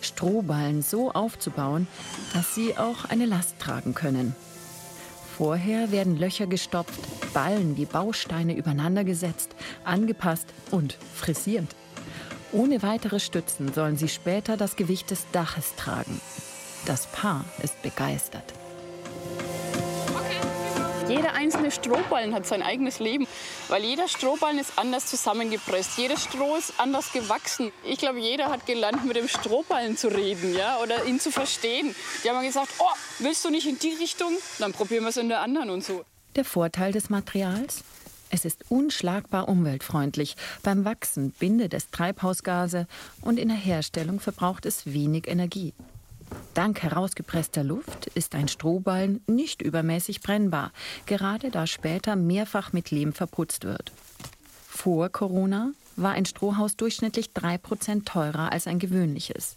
Strohballen 0.00 0.82
so 0.82 1.12
aufzubauen, 1.12 1.87
dass 2.35 2.54
sie 2.54 2.76
auch 2.76 3.04
eine 3.06 3.26
Last 3.26 3.59
tragen 3.59 3.94
können. 3.94 4.35
Vorher 5.37 5.90
werden 5.90 6.18
Löcher 6.18 6.47
gestopft, 6.47 7.00
Ballen 7.32 7.76
wie 7.76 7.87
Bausteine 7.87 8.54
übereinandergesetzt, 8.56 9.50
angepasst 9.85 10.47
und 10.70 10.99
frisiert. 11.14 11.75
Ohne 12.52 12.82
weitere 12.82 13.20
Stützen 13.20 13.73
sollen 13.73 13.97
sie 13.97 14.09
später 14.09 14.56
das 14.56 14.76
Gewicht 14.76 15.11
des 15.11 15.26
Daches 15.32 15.76
tragen. 15.76 16.20
Das 16.85 17.06
Paar 17.06 17.44
ist 17.62 17.80
begeistert. 17.82 18.59
Jeder 21.10 21.34
einzelne 21.34 21.72
Strohballen 21.72 22.32
hat 22.34 22.46
sein 22.46 22.62
eigenes 22.62 23.00
Leben, 23.00 23.26
weil 23.66 23.82
jeder 23.82 24.06
Strohballen 24.06 24.60
ist 24.60 24.74
anders 24.76 25.06
zusammengepresst. 25.06 25.98
Jedes 25.98 26.22
Stroh 26.22 26.54
ist 26.54 26.74
anders 26.78 27.12
gewachsen. 27.12 27.72
Ich 27.84 27.98
glaube, 27.98 28.20
jeder 28.20 28.48
hat 28.48 28.64
gelernt, 28.64 29.04
mit 29.04 29.16
dem 29.16 29.26
Strohballen 29.26 29.96
zu 29.96 30.06
reden 30.06 30.54
ja, 30.56 30.78
oder 30.78 31.04
ihn 31.06 31.18
zu 31.18 31.32
verstehen. 31.32 31.96
Die 32.22 32.30
haben 32.30 32.40
gesagt, 32.46 32.68
oh, 32.78 32.96
willst 33.18 33.44
du 33.44 33.50
nicht 33.50 33.66
in 33.66 33.80
die 33.80 33.94
Richtung? 33.94 34.32
Dann 34.60 34.72
probieren 34.72 35.02
wir 35.02 35.08
es 35.08 35.16
in 35.16 35.28
der 35.28 35.40
anderen 35.40 35.70
und 35.70 35.82
so. 35.82 36.04
Der 36.36 36.44
Vorteil 36.44 36.92
des 36.92 37.10
Materials? 37.10 37.82
Es 38.30 38.44
ist 38.44 38.64
unschlagbar 38.68 39.48
umweltfreundlich. 39.48 40.36
Beim 40.62 40.84
Wachsen 40.84 41.32
bindet 41.32 41.74
es 41.74 41.90
Treibhausgase 41.90 42.86
und 43.20 43.40
in 43.40 43.48
der 43.48 43.56
Herstellung 43.56 44.20
verbraucht 44.20 44.64
es 44.64 44.86
wenig 44.86 45.26
Energie. 45.26 45.74
Dank 46.54 46.83
herausgepresster 46.83 47.62
Luft 47.62 48.07
ist 48.14 48.35
ein 48.35 48.49
Strohballen 48.49 49.23
nicht 49.28 49.62
übermäßig 49.62 50.21
brennbar, 50.21 50.73
gerade 51.07 51.50
da 51.50 51.66
später 51.66 52.16
mehrfach 52.16 52.73
mit 52.73 52.90
Lehm 52.90 53.12
verputzt 53.12 53.64
wird. 53.64 53.92
Vor 54.69 55.09
Corona 55.11 55.73
war 55.97 56.12
ein 56.12 56.25
Strohhaus 56.25 56.76
durchschnittlich 56.76 57.30
3% 57.37 58.04
teurer 58.04 58.50
als 58.50 58.66
ein 58.66 58.78
gewöhnliches. 58.78 59.57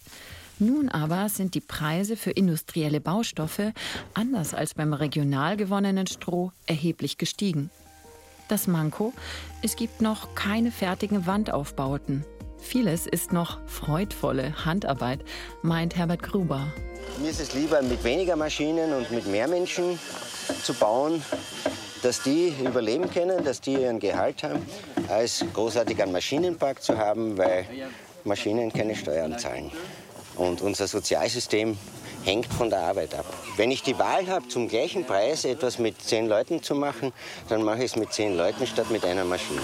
Nun 0.60 0.90
aber 0.90 1.30
sind 1.30 1.56
die 1.56 1.62
Preise 1.62 2.16
für 2.16 2.32
industrielle 2.32 3.02
Baustoffe, 3.02 3.74
anders 4.14 4.54
als 4.54 4.76
beim 4.76 4.94
regional 4.94 5.58
gewonnenen 5.58 6.06
Stroh, 6.06 6.52
erheblich 6.68 7.18
gestiegen. 7.18 7.72
Das 8.50 8.68
Manko, 8.68 9.14
es 9.64 9.76
gibt 9.76 10.02
noch 10.02 10.36
keine 10.36 10.72
fertigen 10.72 11.26
Wandaufbauten. 11.26 12.24
Vieles 12.64 13.06
ist 13.06 13.34
noch 13.34 13.60
freudvolle 13.68 14.66
Handarbeit, 14.66 15.20
meint 15.62 15.98
Herbert 15.98 16.24
Gruber. 16.24 16.66
Mir 17.22 17.30
ist 17.30 17.42
es 17.42 17.54
lieber, 17.54 17.82
mit 17.82 18.04
weniger 18.04 18.38
Maschinen 18.38 18.94
und 18.94 19.12
mit 19.12 19.28
mehr 19.28 19.48
Menschen 19.48 20.00
zu 20.64 20.74
bauen, 20.74 21.22
dass 22.02 22.24
die 22.24 22.54
überleben 22.66 23.12
können, 23.12 23.44
dass 23.44 23.60
die 23.60 23.74
ihren 23.74 24.00
Gehalt 24.00 24.44
haben, 24.44 24.66
als 25.10 25.46
großartig 25.54 26.02
einen 26.02 26.14
Maschinenpark 26.14 26.82
zu 26.82 26.98
haben, 26.98 27.38
weil 27.38 27.66
Maschinen 28.24 28.72
keine 28.72 28.96
Steuern 28.96 29.38
zahlen. 29.38 29.70
Und 30.38 30.62
unser 30.62 30.88
Sozialsystem 30.88 31.78
hängt 32.24 32.48
von 32.48 32.70
der 32.70 32.80
Arbeit 32.80 33.14
ab. 33.16 33.26
Wenn 33.58 33.72
ich 33.72 33.84
die 33.84 33.98
Wahl 34.00 34.28
habe, 34.28 34.48
zum 34.48 34.68
gleichen 34.68 35.06
Preis 35.06 35.46
etwas 35.46 35.80
mit 35.80 36.02
zehn 36.02 36.28
Leuten 36.28 36.64
zu 36.64 36.76
machen, 36.76 37.14
dann 37.50 37.64
mache 37.64 37.80
ich 37.80 37.92
es 37.92 37.96
mit 37.96 38.14
zehn 38.14 38.38
Leuten 38.38 38.66
statt 38.68 38.90
mit 38.92 39.06
einer 39.06 39.26
Maschine. 39.26 39.62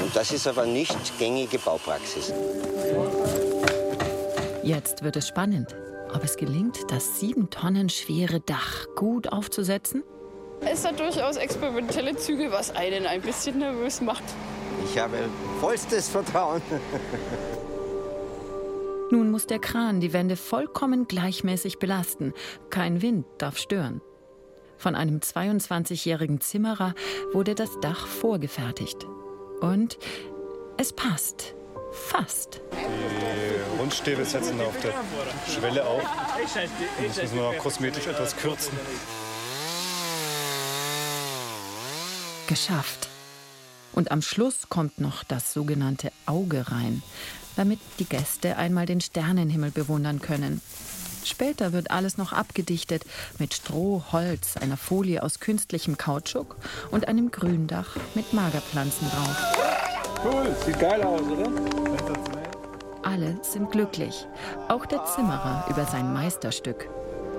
Und 0.00 0.14
das 0.14 0.32
ist 0.32 0.46
aber 0.46 0.66
nicht 0.66 1.18
gängige 1.18 1.58
Baupraxis. 1.58 2.32
Jetzt 4.62 5.02
wird 5.02 5.16
es 5.16 5.28
spannend, 5.28 5.74
ob 6.14 6.24
es 6.24 6.36
gelingt, 6.36 6.78
das 6.90 7.20
sieben 7.20 7.50
Tonnen 7.50 7.88
schwere 7.88 8.40
Dach 8.40 8.86
gut 8.96 9.32
aufzusetzen. 9.32 10.02
Es 10.60 10.84
hat 10.84 10.98
durchaus 10.98 11.36
experimentelle 11.36 12.16
Züge, 12.16 12.50
was 12.50 12.74
einen 12.74 13.06
ein 13.06 13.22
bisschen 13.22 13.58
nervös 13.58 14.00
macht. 14.00 14.24
Ich 14.84 14.98
habe 14.98 15.16
vollstes 15.60 16.08
Vertrauen. 16.08 16.62
Nun 19.10 19.30
muss 19.30 19.46
der 19.46 19.58
Kran 19.58 20.00
die 20.00 20.12
Wände 20.12 20.36
vollkommen 20.36 21.08
gleichmäßig 21.08 21.78
belasten. 21.78 22.34
Kein 22.68 23.00
Wind 23.00 23.24
darf 23.38 23.56
stören. 23.56 24.02
Von 24.76 24.94
einem 24.94 25.18
22-jährigen 25.18 26.40
Zimmerer 26.40 26.94
wurde 27.32 27.54
das 27.54 27.80
Dach 27.80 28.06
vorgefertigt. 28.06 29.06
Und 29.60 29.98
es 30.76 30.92
passt. 30.92 31.54
Fast. 31.90 32.60
Die 32.72 33.80
Rundstäbe 33.80 34.24
setzen 34.26 34.60
auf 34.60 34.78
der 34.82 34.92
Schwelle 35.50 35.86
auf. 35.86 36.02
Das 37.02 37.16
müssen 37.16 37.36
wir 37.36 37.52
noch 37.52 37.58
kosmetisch 37.58 38.06
etwas 38.06 38.36
kürzen. 38.36 38.78
Geschafft. 42.46 43.08
Und 43.94 44.12
am 44.12 44.20
Schluss 44.20 44.68
kommt 44.68 45.00
noch 45.00 45.24
das 45.24 45.54
sogenannte 45.54 46.12
Auge 46.26 46.70
rein 46.70 47.02
damit 47.58 47.80
die 47.98 48.04
Gäste 48.04 48.56
einmal 48.56 48.86
den 48.86 49.00
Sternenhimmel 49.00 49.72
bewundern 49.72 50.20
können. 50.20 50.60
Später 51.24 51.72
wird 51.72 51.90
alles 51.90 52.16
noch 52.16 52.32
abgedichtet 52.32 53.04
mit 53.38 53.52
Stroh, 53.52 54.02
Holz, 54.12 54.56
einer 54.56 54.76
Folie 54.76 55.22
aus 55.22 55.40
künstlichem 55.40 55.98
Kautschuk 55.98 56.56
und 56.90 57.08
einem 57.08 57.30
Gründach 57.32 57.96
mit 58.14 58.32
Magerpflanzen 58.32 59.08
drauf. 59.10 59.36
Cool, 60.24 60.56
sieht 60.64 60.78
geil 60.78 61.02
aus, 61.02 61.20
oder? 61.22 61.50
Alle 63.02 63.38
sind 63.42 63.70
glücklich, 63.70 64.26
auch 64.68 64.86
der 64.86 65.04
Zimmerer 65.04 65.66
über 65.68 65.84
sein 65.84 66.12
Meisterstück. 66.12 66.88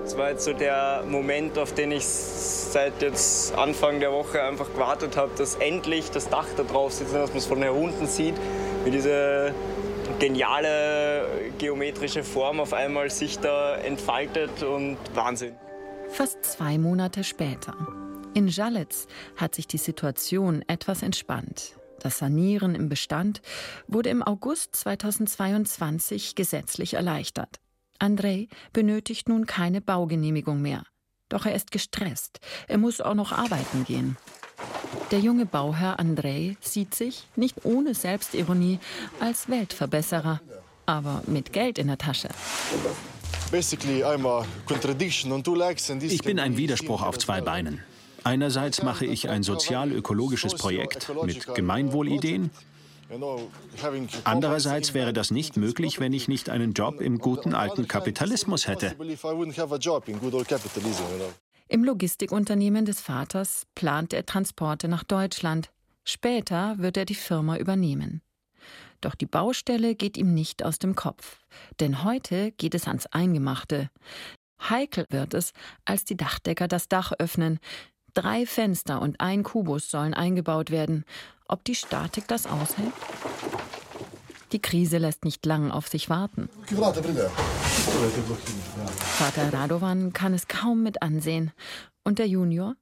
Das 0.04 0.16
war 0.16 0.30
jetzt 0.30 0.44
so 0.44 0.52
der 0.52 1.04
Moment, 1.08 1.58
auf 1.58 1.74
den 1.74 1.92
ich 1.92 2.06
seit 2.06 3.02
jetzt 3.02 3.54
Anfang 3.54 4.00
der 4.00 4.12
Woche 4.12 4.42
einfach 4.42 4.72
gewartet 4.72 5.16
habe, 5.16 5.30
dass 5.36 5.56
endlich 5.56 6.10
das 6.10 6.28
Dach 6.28 6.46
da 6.56 6.62
drauf 6.62 6.92
sitzt, 6.92 7.14
dass 7.14 7.30
man 7.30 7.38
es 7.38 7.46
von 7.46 7.58
hier 7.58 7.74
unten 7.74 8.06
sieht, 8.06 8.34
wie 8.84 8.90
diese 8.90 9.54
geniale 10.20 11.50
geometrische 11.58 12.22
Form 12.22 12.60
auf 12.60 12.72
einmal 12.74 13.10
sich 13.10 13.38
da 13.38 13.76
entfaltet 13.76 14.62
und 14.62 14.98
Wahnsinn. 15.14 15.54
Fast 16.10 16.44
zwei 16.44 16.76
Monate 16.78 17.24
später. 17.24 17.74
In 18.34 18.46
Jalitz 18.46 19.06
hat 19.36 19.54
sich 19.54 19.66
die 19.66 19.78
Situation 19.78 20.62
etwas 20.68 21.02
entspannt. 21.02 21.74
Das 22.00 22.18
Sanieren 22.18 22.74
im 22.74 22.88
Bestand 22.88 23.40
wurde 23.88 24.10
im 24.10 24.22
August 24.22 24.76
2022 24.76 26.34
gesetzlich 26.34 26.94
erleichtert. 26.94 27.56
Andrei 27.98 28.48
benötigt 28.72 29.28
nun 29.28 29.46
keine 29.46 29.80
Baugenehmigung 29.80 30.60
mehr. 30.60 30.84
Doch 31.28 31.46
er 31.46 31.54
ist 31.54 31.70
gestresst. 31.70 32.40
Er 32.68 32.78
muss 32.78 33.00
auch 33.00 33.14
noch 33.14 33.32
arbeiten 33.32 33.84
gehen. 33.84 34.16
Der 35.10 35.18
junge 35.18 35.46
Bauherr 35.46 35.98
Andrei 35.98 36.56
sieht 36.60 36.94
sich, 36.94 37.26
nicht 37.36 37.64
ohne 37.64 37.94
Selbstironie, 37.94 38.78
als 39.20 39.48
Weltverbesserer, 39.48 40.40
aber 40.86 41.22
mit 41.26 41.52
Geld 41.52 41.78
in 41.78 41.88
der 41.88 41.98
Tasche. 41.98 42.28
Ich 46.02 46.22
bin 46.22 46.38
ein 46.38 46.56
Widerspruch 46.56 47.02
auf 47.02 47.18
zwei 47.18 47.40
Beinen. 47.40 47.80
Einerseits 48.22 48.82
mache 48.82 49.06
ich 49.06 49.28
ein 49.28 49.42
sozial-ökologisches 49.42 50.54
Projekt 50.54 51.10
mit 51.24 51.54
Gemeinwohlideen. 51.54 52.50
Andererseits 54.24 54.94
wäre 54.94 55.12
das 55.12 55.30
nicht 55.30 55.56
möglich, 55.56 55.98
wenn 55.98 56.12
ich 56.12 56.28
nicht 56.28 56.48
einen 56.48 56.74
Job 56.74 57.00
im 57.00 57.18
guten 57.18 57.54
alten 57.54 57.88
Kapitalismus 57.88 58.68
hätte. 58.68 58.94
Im 61.72 61.84
Logistikunternehmen 61.84 62.84
des 62.84 63.00
Vaters 63.00 63.64
plant 63.76 64.12
er 64.12 64.26
Transporte 64.26 64.88
nach 64.88 65.04
Deutschland. 65.04 65.70
Später 66.02 66.74
wird 66.78 66.96
er 66.96 67.04
die 67.04 67.14
Firma 67.14 67.58
übernehmen. 67.58 68.22
Doch 69.00 69.14
die 69.14 69.26
Baustelle 69.26 69.94
geht 69.94 70.16
ihm 70.16 70.34
nicht 70.34 70.64
aus 70.64 70.80
dem 70.80 70.96
Kopf. 70.96 71.38
Denn 71.78 72.02
heute 72.02 72.50
geht 72.50 72.74
es 72.74 72.88
ans 72.88 73.06
Eingemachte. 73.06 73.88
Heikel 74.60 75.04
wird 75.10 75.32
es, 75.32 75.52
als 75.84 76.04
die 76.04 76.16
Dachdecker 76.16 76.66
das 76.66 76.88
Dach 76.88 77.12
öffnen, 77.20 77.60
Drei 78.14 78.44
Fenster 78.46 79.00
und 79.00 79.20
ein 79.20 79.44
Kubus 79.44 79.88
sollen 79.88 80.14
eingebaut 80.14 80.72
werden. 80.72 81.04
Ob 81.46 81.62
die 81.62 81.76
Statik 81.76 82.26
das 82.26 82.46
aushält? 82.46 82.92
Die 84.50 84.60
Krise 84.60 84.98
lässt 84.98 85.24
nicht 85.24 85.46
lang 85.46 85.70
auf 85.70 85.86
sich 85.86 86.10
warten. 86.10 86.48
Vater 89.18 89.52
Radovan 89.52 90.12
kann 90.12 90.34
es 90.34 90.48
kaum 90.48 90.82
mit 90.82 91.02
ansehen. 91.02 91.52
Und 92.04 92.18
der 92.18 92.26
Junior? 92.26 92.74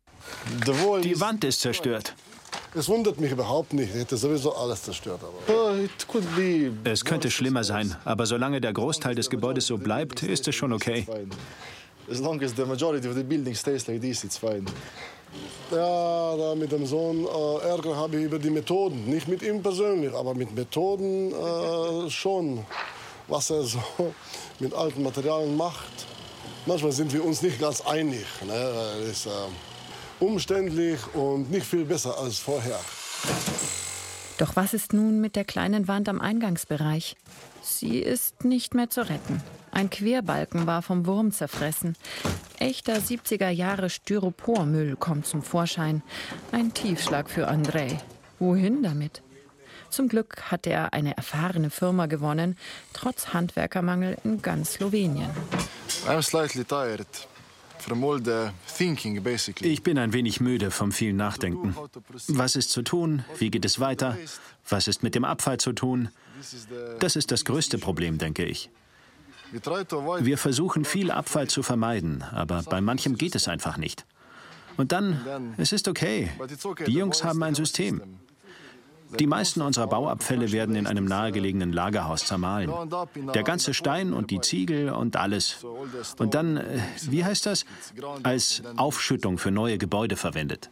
Die 1.02 1.20
Wand 1.20 1.44
ist 1.44 1.60
zerstört. 1.60 2.14
Es 2.74 2.88
wundert 2.88 3.18
mich 3.18 3.32
überhaupt 3.32 3.72
nicht. 3.72 3.94
Ich 3.94 4.00
hätte 4.00 4.16
sowieso 4.16 4.54
alles 4.54 4.82
zerstört. 4.82 5.20
Aber 5.46 6.90
es 6.92 7.04
könnte 7.04 7.30
schlimmer 7.30 7.64
sein, 7.64 7.96
aber 8.04 8.26
solange 8.26 8.60
der 8.60 8.72
Großteil 8.72 9.14
des 9.14 9.30
Gebäudes 9.30 9.66
so 9.66 9.78
bleibt, 9.78 10.22
ist 10.22 10.46
es 10.48 10.54
schon 10.54 10.72
okay. 10.72 11.06
As 12.10 12.20
long 12.20 12.42
as 12.42 12.54
the 12.56 12.64
majority 12.64 13.06
of 13.06 13.14
the 13.14 13.22
building 13.22 13.54
stays 13.54 13.86
like 13.86 14.00
this, 14.00 14.24
it's 14.24 14.38
fine. 14.38 14.64
Ja, 15.70 16.36
da 16.36 16.54
mit 16.54 16.72
dem 16.72 16.86
Sohn 16.86 17.26
äh, 17.26 17.68
Ärger 17.68 17.94
habe 17.94 18.16
ich 18.16 18.24
über 18.24 18.38
die 18.38 18.48
Methoden. 18.48 19.04
Nicht 19.04 19.28
mit 19.28 19.42
ihm 19.42 19.62
persönlich, 19.62 20.14
aber 20.14 20.34
mit 20.34 20.54
Methoden 20.54 21.32
äh, 21.32 22.08
schon. 22.10 22.64
Was 23.28 23.50
er 23.50 23.62
so 23.62 23.82
mit 24.58 24.74
alten 24.74 25.02
Materialien 25.02 25.56
macht. 25.56 26.06
Manchmal 26.66 26.92
sind 26.92 27.12
wir 27.12 27.24
uns 27.24 27.42
nicht 27.42 27.60
ganz 27.60 27.80
einig. 27.82 28.26
Ne? 28.46 28.72
Das 29.00 29.08
ist 29.08 29.26
äh, 29.26 29.30
umständlich 30.20 30.98
und 31.14 31.50
nicht 31.50 31.66
viel 31.66 31.84
besser 31.84 32.18
als 32.18 32.38
vorher. 32.38 32.78
Doch 34.38 34.54
was 34.54 34.72
ist 34.72 34.92
nun 34.92 35.20
mit 35.20 35.34
der 35.34 35.44
kleinen 35.44 35.88
Wand 35.88 36.08
am 36.08 36.20
Eingangsbereich? 36.20 37.16
Sie 37.60 37.98
ist 37.98 38.44
nicht 38.44 38.74
mehr 38.74 38.88
zu 38.88 39.08
retten. 39.08 39.42
Ein 39.72 39.90
Querbalken 39.90 40.66
war 40.66 40.82
vom 40.82 41.06
Wurm 41.06 41.32
zerfressen. 41.32 41.96
Echter 42.58 42.96
70er 42.96 43.50
Jahre 43.50 43.90
Styropormüll 43.90 44.96
kommt 44.96 45.26
zum 45.26 45.42
Vorschein. 45.42 46.02
Ein 46.52 46.72
Tiefschlag 46.72 47.28
für 47.30 47.48
Andrei. 47.48 47.98
Wohin 48.38 48.82
damit? 48.82 49.22
Zum 49.90 50.08
Glück 50.08 50.50
hat 50.50 50.66
er 50.66 50.92
eine 50.92 51.16
erfahrene 51.16 51.70
Firma 51.70 52.06
gewonnen, 52.06 52.56
trotz 52.92 53.32
Handwerkermangel 53.32 54.18
in 54.24 54.42
ganz 54.42 54.74
Slowenien. 54.74 55.30
Ich 59.60 59.82
bin 59.82 59.98
ein 59.98 60.12
wenig 60.12 60.40
müde 60.40 60.70
vom 60.70 60.92
vielen 60.92 61.16
Nachdenken. 61.16 61.76
Was 62.28 62.56
ist 62.56 62.70
zu 62.70 62.82
tun? 62.82 63.24
Wie 63.38 63.50
geht 63.50 63.64
es 63.64 63.80
weiter? 63.80 64.16
Was 64.68 64.88
ist 64.88 65.02
mit 65.02 65.14
dem 65.14 65.24
Abfall 65.24 65.58
zu 65.58 65.72
tun? 65.72 66.08
Das 66.98 67.16
ist 67.16 67.30
das 67.30 67.44
größte 67.44 67.78
Problem, 67.78 68.18
denke 68.18 68.44
ich. 68.44 68.70
Wir 69.52 70.38
versuchen 70.38 70.84
viel 70.84 71.10
Abfall 71.10 71.48
zu 71.48 71.62
vermeiden, 71.62 72.22
aber 72.32 72.62
bei 72.62 72.80
manchem 72.80 73.16
geht 73.16 73.34
es 73.34 73.48
einfach 73.48 73.78
nicht. 73.78 74.04
Und 74.76 74.92
dann, 74.92 75.54
es 75.56 75.72
ist 75.72 75.88
okay. 75.88 76.30
Die 76.86 76.92
Jungs 76.92 77.24
haben 77.24 77.42
ein 77.42 77.54
System. 77.54 78.02
Die 79.18 79.26
meisten 79.26 79.62
unserer 79.62 79.86
Bauabfälle 79.86 80.52
werden 80.52 80.74
in 80.76 80.86
einem 80.86 81.06
nahegelegenen 81.06 81.72
Lagerhaus 81.72 82.26
zermahlen. 82.26 82.70
Der 83.34 83.42
ganze 83.42 83.74
Stein 83.74 84.12
und 84.12 84.30
die 84.30 84.40
Ziegel 84.40 84.90
und 84.90 85.16
alles. 85.16 85.64
Und 86.18 86.34
dann, 86.34 86.56
äh, 86.58 86.80
wie 87.02 87.24
heißt 87.24 87.46
das, 87.46 87.64
als 88.22 88.62
Aufschüttung 88.76 89.38
für 89.38 89.50
neue 89.50 89.78
Gebäude 89.78 90.16
verwendet. 90.16 90.70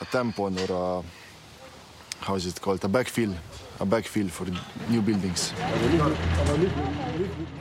A 0.00 0.04
tampon 0.04 0.56
oder, 0.58 1.04
how 2.26 2.36
is 2.36 2.46
it 2.46 2.60
called, 2.60 2.84
a 2.84 2.88
backfill 2.88 3.34
a 3.82 3.84
backfill 3.84 4.28
for 4.28 4.46
new 4.88 5.02
buildings. 5.02 5.52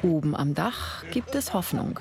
Oben 0.03 0.35
am 0.35 0.53
Dach 0.53 1.03
gibt 1.11 1.35
es 1.35 1.53
Hoffnung. 1.53 1.99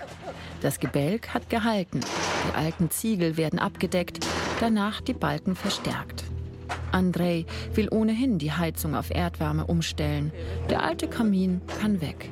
Das 0.61 0.79
Gebälk 0.79 1.33
hat 1.33 1.49
gehalten. 1.49 2.01
Die 2.01 2.55
alten 2.55 2.91
Ziegel 2.91 3.37
werden 3.37 3.59
abgedeckt, 3.59 4.27
danach 4.61 5.01
die 5.01 5.15
Balken 5.15 5.57
verstärkt. 5.57 6.25
Andrei 6.93 7.47
will 7.75 7.89
ohnehin 7.91 8.39
die 8.39 8.53
Heizung 8.53 8.95
auf 8.95 9.11
Erdwärme 9.11 9.67
umstellen. 9.67 10.33
Der 10.69 10.83
alte 10.83 11.09
Kamin 11.09 11.61
kann 11.81 12.01
weg. 12.01 12.31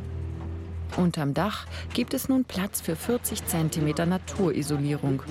Unterm 0.96 1.35
Dach 1.35 1.66
gibt 1.94 2.14
es 2.14 2.29
nun 2.29 2.44
Platz 2.44 2.81
für 2.81 2.96
40 2.96 3.46
cm 3.46 4.09
Naturisolierung. 4.09 5.22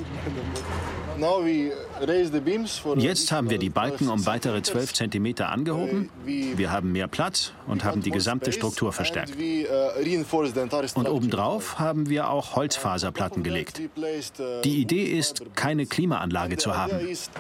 Jetzt 2.98 3.32
haben 3.32 3.50
wir 3.50 3.58
die 3.58 3.70
Balken 3.70 4.10
um 4.10 4.26
weitere 4.26 4.62
12 4.62 4.94
cm 4.94 5.36
angehoben. 5.42 6.10
Wir 6.26 6.72
haben 6.72 6.92
mehr 6.92 7.08
Platz 7.08 7.54
und 7.66 7.84
haben 7.84 8.02
die 8.02 8.12
gesamte 8.12 8.52
Struktur 8.52 8.94
verstärkt. 8.94 9.36
Uh, 9.38 11.00
und 11.00 11.10
obendrauf 11.10 11.80
haben 11.80 12.10
wir 12.10 12.30
auch 12.30 12.56
Holzfaserplatten 12.56 13.44
gelegt. 13.44 13.80
Uh, 13.80 14.62
die 14.64 14.82
Idee 14.82 15.06
ist, 15.06 15.44
keine 15.56 15.86
Klimaanlage 15.86 16.58
zu 16.58 16.76
haben. 16.76 16.94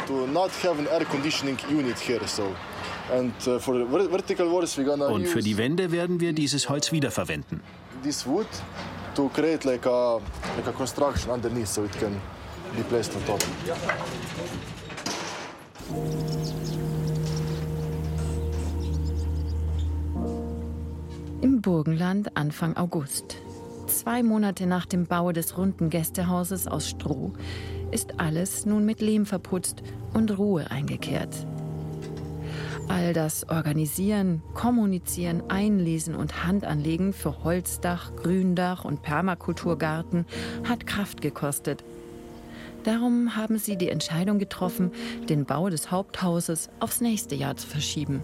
Uh, 0.09 0.25
und 5.05 5.27
für 5.27 5.41
die 5.41 5.57
Wände 5.57 5.91
werden 5.91 6.19
wir 6.19 6.33
dieses 6.33 6.69
Holz 6.69 6.91
wiederverwenden. 6.91 7.61
This 8.03 8.25
wood 8.25 8.47
to 9.15 9.29
create 9.29 9.65
like 9.65 9.85
a, 9.85 10.15
like 10.55 10.67
a 10.67 10.71
construction 10.71 11.31
underneath 11.31 11.67
so 11.67 11.83
it 11.83 11.91
can 11.99 12.21
placed 12.89 13.15
on 13.15 13.25
top. 13.25 13.43
Im 21.41 21.61
Burgenland 21.61 22.35
Anfang 22.35 22.75
August. 22.77 23.37
Zwei 23.87 24.23
Monate 24.23 24.65
nach 24.65 24.85
dem 24.85 25.05
Bau 25.05 25.31
des 25.31 25.57
runden 25.57 25.89
Gästehauses 25.89 26.67
aus 26.67 26.89
Stroh 26.89 27.33
ist 27.91 28.19
alles 28.19 28.65
nun 28.65 28.85
mit 28.85 29.01
Lehm 29.01 29.25
verputzt 29.25 29.81
und 30.13 30.37
Ruhe 30.37 30.69
eingekehrt. 30.69 31.47
All 32.89 33.13
das 33.13 33.49
Organisieren, 33.49 34.41
Kommunizieren, 34.53 35.43
Einlesen 35.49 36.15
und 36.15 36.45
Handanlegen 36.45 37.11
für 37.11 37.43
Holzdach, 37.43 38.15
Gründach 38.15 38.85
und 38.85 39.01
Permakulturgarten 39.01 40.25
hat 40.67 40.87
Kraft 40.87 41.21
gekostet. 41.21 41.83
Darum 42.87 43.35
haben 43.35 43.57
sie 43.57 43.75
die 43.75 43.89
Entscheidung 43.89 44.39
getroffen, 44.39 44.91
den 45.27 45.43
Bau 45.43 45.69
des 45.69 45.91
Haupthauses 45.91 46.69
aufs 46.79 47.01
nächste 47.01 47.35
Jahr 47.35 47.57
zu 47.57 47.67
verschieben. 47.67 48.21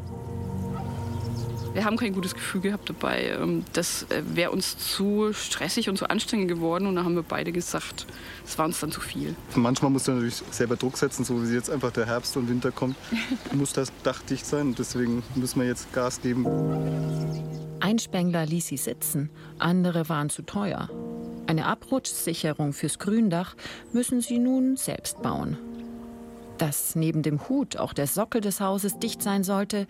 Wir 1.73 1.84
haben 1.84 1.97
kein 1.97 2.13
gutes 2.13 2.34
Gefühl 2.34 2.62
gehabt 2.62 2.88
dabei. 2.88 3.36
Ähm, 3.41 3.65
das 3.73 4.04
äh, 4.04 4.23
wäre 4.34 4.52
uns 4.52 4.78
zu 4.78 5.34
stressig 5.34 5.89
und 5.89 5.97
zu 5.97 6.10
anstrengend 6.10 6.47
geworden. 6.47 6.88
Und 6.88 6.95
da 6.95 7.04
haben 7.04 7.15
wir 7.15 7.23
beide 7.23 7.52
gesagt, 7.52 8.06
es 8.45 8.58
war 8.58 8.65
uns 8.65 8.80
dann 8.80 8.93
zu 8.93 9.02
viel. 9.02 9.36
Manchmal 9.54 9.91
muss 9.91 10.08
man 10.08 10.17
natürlich 10.17 10.41
selber 10.52 10.78
Druck 10.78 10.97
setzen, 10.97 11.26
so 11.26 11.43
wie 11.43 11.54
jetzt 11.54 11.69
einfach 11.69 11.91
der 11.91 12.06
Herbst 12.06 12.38
und 12.38 12.47
Winter 12.47 12.71
kommt. 12.71 12.95
muss 13.52 13.73
das 13.73 13.91
Dach 14.04 14.21
dicht 14.21 14.45
sein. 14.45 14.67
Und 14.67 14.80
deswegen 14.80 15.23
müssen 15.36 15.60
wir 15.60 15.67
jetzt 15.67 15.91
Gas 15.91 16.21
geben. 16.21 16.47
Ein 17.82 17.99
Spengler 17.99 18.45
ließ 18.45 18.67
sie 18.67 18.78
sitzen, 18.78 19.30
andere 19.60 20.08
waren 20.08 20.30
zu 20.30 20.43
teuer. 20.43 20.89
Eine 21.47 21.65
Abrutschsicherung 21.65 22.73
fürs 22.73 22.99
Gründach 22.99 23.56
müssen 23.91 24.21
sie 24.21 24.39
nun 24.39 24.77
selbst 24.77 25.21
bauen. 25.21 25.58
Dass 26.58 26.95
neben 26.95 27.23
dem 27.23 27.49
Hut 27.49 27.77
auch 27.77 27.93
der 27.93 28.08
Sockel 28.08 28.41
des 28.41 28.62
Hauses 28.62 28.99
dicht 28.99 29.21
sein 29.21 29.43
sollte, 29.43 29.88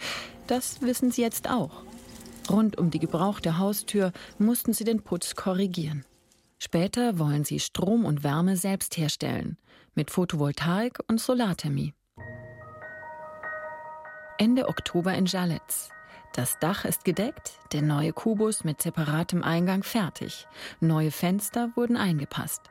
das 0.48 0.82
wissen 0.82 1.12
sie 1.12 1.22
jetzt 1.22 1.50
auch. 1.50 1.84
Rund 2.50 2.78
um 2.78 2.90
die 2.90 3.00
gebrauchte 3.00 3.58
Haustür 3.58 4.12
mussten 4.38 4.74
sie 4.74 4.84
den 4.84 5.02
Putz 5.02 5.36
korrigieren. 5.36 6.06
Später 6.58 7.20
wollen 7.20 7.44
sie 7.44 7.60
Strom 7.60 8.06
und 8.06 8.24
Wärme 8.24 8.58
selbst 8.58 8.98
herstellen, 8.98 9.58
mit 9.96 10.12
Photovoltaik 10.12 11.00
und 11.08 11.20
Solarthermie. 11.20 11.94
Ende 14.38 14.68
Oktober 14.68 15.14
in 15.14 15.26
Jalitz. 15.26 15.90
Das 16.34 16.58
Dach 16.58 16.84
ist 16.84 17.06
gedeckt, 17.06 17.60
der 17.74 17.84
neue 17.84 18.12
Kubus 18.12 18.64
mit 18.64 18.82
separatem 18.82 19.44
Eingang 19.44 19.84
fertig. 19.84 20.48
Neue 20.80 21.12
Fenster 21.12 21.70
wurden 21.76 21.96
eingepasst. 21.96 22.62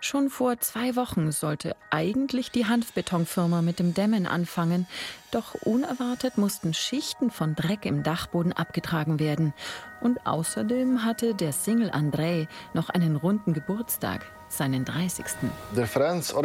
Schon 0.00 0.30
vor 0.30 0.60
zwei 0.60 0.94
Wochen 0.94 1.32
sollte 1.32 1.74
eigentlich 1.90 2.52
die 2.52 2.66
Hanfbetonfirma 2.66 3.62
mit 3.62 3.80
dem 3.80 3.92
Dämmen 3.92 4.28
anfangen, 4.28 4.86
doch 5.32 5.54
unerwartet 5.54 6.38
mussten 6.38 6.72
Schichten 6.74 7.32
von 7.32 7.56
Dreck 7.56 7.84
im 7.84 8.04
Dachboden 8.04 8.52
abgetragen 8.52 9.18
werden. 9.18 9.52
Und 10.00 10.24
außerdem 10.24 11.04
hatte 11.04 11.34
der 11.34 11.52
Single 11.52 11.90
Andrei 11.90 12.46
noch 12.72 12.88
einen 12.88 13.16
runden 13.16 13.52
Geburtstag, 13.52 14.24
seinen 14.48 14.84
30. 14.84 15.24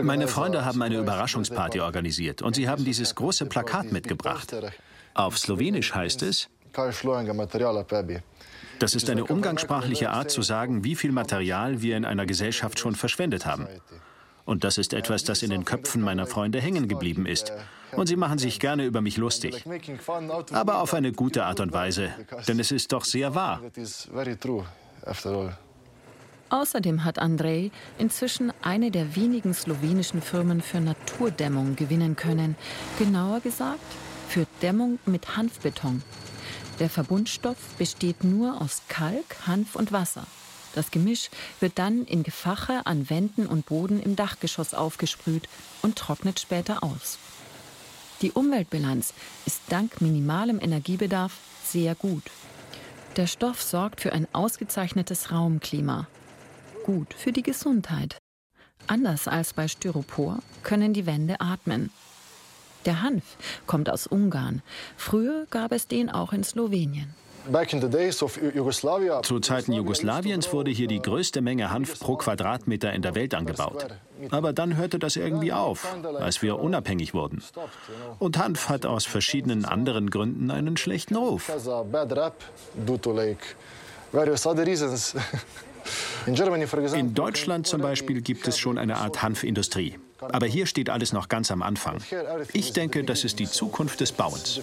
Meine 0.01 0.27
Freunde 0.27 0.65
haben 0.65 0.81
eine 0.81 0.97
Überraschungsparty 0.97 1.81
organisiert 1.81 2.41
und 2.41 2.55
sie 2.55 2.67
haben 2.67 2.83
dieses 2.83 3.13
große 3.13 3.45
Plakat 3.45 3.91
mitgebracht. 3.91 4.51
Auf 5.13 5.37
Slowenisch 5.37 5.93
heißt 5.93 6.23
es, 6.23 6.49
das 8.79 8.95
ist 8.95 9.09
eine 9.09 9.25
umgangssprachliche 9.25 10.09
Art 10.09 10.31
zu 10.31 10.41
sagen, 10.41 10.83
wie 10.83 10.95
viel 10.95 11.11
Material 11.11 11.81
wir 11.81 11.97
in 11.97 12.05
einer 12.05 12.25
Gesellschaft 12.25 12.79
schon 12.79 12.95
verschwendet 12.95 13.45
haben. 13.45 13.67
Und 14.45 14.63
das 14.63 14.77
ist 14.77 14.93
etwas, 14.93 15.23
das 15.23 15.41
in 15.41 15.51
den 15.51 15.65
Köpfen 15.65 16.01
meiner 16.01 16.25
Freunde 16.25 16.59
hängen 16.59 16.87
geblieben 16.87 17.25
ist. 17.25 17.53
Und 17.95 18.07
sie 18.07 18.15
machen 18.15 18.39
sich 18.39 18.59
gerne 18.59 18.85
über 18.85 19.01
mich 19.01 19.17
lustig. 19.17 19.63
Aber 20.51 20.79
auf 20.79 20.93
eine 20.93 21.11
gute 21.11 21.45
Art 21.45 21.59
und 21.59 21.71
Weise, 21.71 22.09
denn 22.47 22.59
es 22.59 22.71
ist 22.71 22.91
doch 22.91 23.05
sehr 23.05 23.35
wahr. 23.35 23.61
Außerdem 26.49 27.03
hat 27.03 27.19
Andrei 27.19 27.71
inzwischen 27.97 28.51
eine 28.61 28.91
der 28.91 29.15
wenigen 29.15 29.53
slowenischen 29.53 30.21
Firmen 30.21 30.61
für 30.61 30.81
Naturdämmung 30.81 31.75
gewinnen 31.75 32.15
können. 32.15 32.55
Genauer 32.99 33.39
gesagt, 33.39 33.79
für 34.33 34.47
Dämmung 34.63 34.97
mit 35.05 35.37
Hanfbeton. 35.37 36.01
Der 36.79 36.89
Verbundstoff 36.89 37.75
besteht 37.77 38.23
nur 38.23 38.59
aus 38.59 38.81
Kalk, 38.87 39.45
Hanf 39.45 39.75
und 39.75 39.91
Wasser. 39.91 40.25
Das 40.73 40.89
Gemisch 40.89 41.29
wird 41.59 41.77
dann 41.77 42.03
in 42.05 42.23
Gefache 42.23 42.87
an 42.87 43.11
Wänden 43.11 43.45
und 43.45 43.67
Boden 43.67 44.01
im 44.01 44.15
Dachgeschoss 44.15 44.73
aufgesprüht 44.73 45.47
und 45.83 45.99
trocknet 45.99 46.39
später 46.39 46.83
aus. 46.83 47.19
Die 48.23 48.31
Umweltbilanz 48.31 49.13
ist 49.45 49.61
dank 49.69 50.01
minimalem 50.01 50.59
Energiebedarf 50.59 51.33
sehr 51.63 51.93
gut. 51.93 52.23
Der 53.17 53.27
Stoff 53.27 53.61
sorgt 53.61 54.01
für 54.01 54.13
ein 54.13 54.27
ausgezeichnetes 54.33 55.31
Raumklima. 55.31 56.07
Gut 56.83 57.13
für 57.13 57.33
die 57.33 57.43
Gesundheit. 57.43 58.17
Anders 58.87 59.27
als 59.27 59.53
bei 59.53 59.67
Styropor 59.67 60.39
können 60.63 60.93
die 60.93 61.05
Wände 61.05 61.39
atmen. 61.39 61.91
Der 62.85 63.01
Hanf 63.01 63.23
kommt 63.65 63.89
aus 63.89 64.07
Ungarn. 64.07 64.61
Früher 64.97 65.45
gab 65.49 65.71
es 65.71 65.87
den 65.87 66.09
auch 66.09 66.33
in 66.33 66.43
Slowenien. 66.43 67.15
Zu 69.23 69.39
Zeiten 69.41 69.73
Jugoslawiens 69.73 70.53
wurde 70.53 70.71
hier 70.71 70.87
die 70.87 71.01
größte 71.01 71.41
Menge 71.41 71.71
Hanf 71.71 71.99
pro 71.99 72.15
Quadratmeter 72.15 72.93
in 72.93 73.01
der 73.01 73.15
Welt 73.15 73.33
angebaut. 73.33 73.87
Aber 74.31 74.53
dann 74.53 74.77
hörte 74.77 74.97
das 74.97 75.17
irgendwie 75.17 75.51
auf, 75.51 75.85
als 76.19 76.41
wir 76.41 76.59
unabhängig 76.59 77.13
wurden. 77.13 77.43
Und 78.19 78.37
Hanf 78.37 78.69
hat 78.69 78.85
aus 78.85 79.05
verschiedenen 79.05 79.65
anderen 79.65 80.09
Gründen 80.09 80.51
einen 80.51 80.77
schlechten 80.77 81.17
Ruf. 81.17 81.51
In 86.25 87.13
Deutschland 87.13 87.67
zum 87.67 87.81
Beispiel 87.81 88.21
gibt 88.21 88.47
es 88.47 88.57
schon 88.57 88.77
eine 88.77 88.95
Art 88.97 89.21
Hanfindustrie. 89.21 89.99
Aber 90.31 90.45
hier 90.45 90.65
steht 90.65 90.89
alles 90.89 91.13
noch 91.13 91.29
ganz 91.29 91.51
am 91.51 91.61
Anfang. 91.61 92.01
Ich 92.53 92.73
denke, 92.73 93.03
das 93.03 93.23
ist 93.23 93.39
die 93.39 93.47
Zukunft 93.47 93.99
des 93.99 94.11
Bauens. 94.11 94.59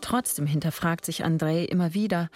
Trotzdem 0.00 0.46
hinterfragt 0.46 1.04
sich 1.04 1.24
Andrei 1.24 1.64
immer 1.64 1.94
wieder. 1.94 2.28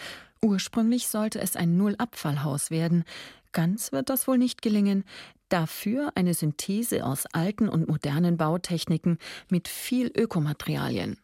Ursprünglich 0.43 1.09
sollte 1.09 1.41
es 1.41 1.57
ein 1.57 1.77
Nullabfallhaus 1.77 2.71
werden. 2.71 3.05
Ganz 3.53 3.93
wird 3.93 4.09
das 4.09 4.29
wohl 4.29 4.39
nicht 4.39 4.63
gelingen. 4.63 5.05
Dafür 5.49 6.13
eine 6.15 6.35
Synthese 6.35 7.05
aus 7.05 7.27
alten 7.33 7.69
und 7.69 7.89
modernen 7.89 8.37
Bautechniken 8.37 9.19
mit 9.49 9.67
viel 9.69 10.13
Ökomaterialien. 10.15 11.19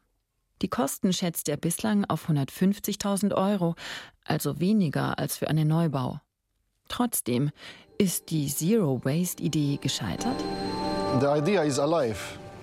Die 0.63 0.69
Kosten 0.69 1.13
schätzt 1.13 1.49
er 1.49 1.57
bislang 1.57 2.05
auf 2.07 2.29
150.000 2.29 3.35
Euro, 3.35 3.75
also 4.25 4.61
weniger 4.61 5.19
als 5.19 5.37
für 5.37 5.49
einen 5.49 5.69
Neubau. 5.69 6.21
Trotzdem, 6.89 7.51
ist 7.99 8.31
die 8.31 8.49
Zero 8.49 9.01
Waste-Idee 9.05 9.79
gescheitert? 9.81 10.37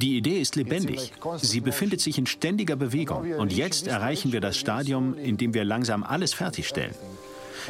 Die 0.01 0.17
Idee 0.17 0.41
ist 0.41 0.55
lebendig. 0.55 1.13
Sie 1.37 1.61
befindet 1.61 2.01
sich 2.01 2.17
in 2.17 2.25
ständiger 2.25 2.75
Bewegung. 2.75 3.31
Und 3.33 3.53
jetzt 3.53 3.87
erreichen 3.87 4.31
wir 4.31 4.41
das 4.41 4.57
Stadium, 4.57 5.17
in 5.17 5.37
dem 5.37 5.53
wir 5.53 5.63
langsam 5.63 6.03
alles 6.03 6.33
fertigstellen. 6.33 6.95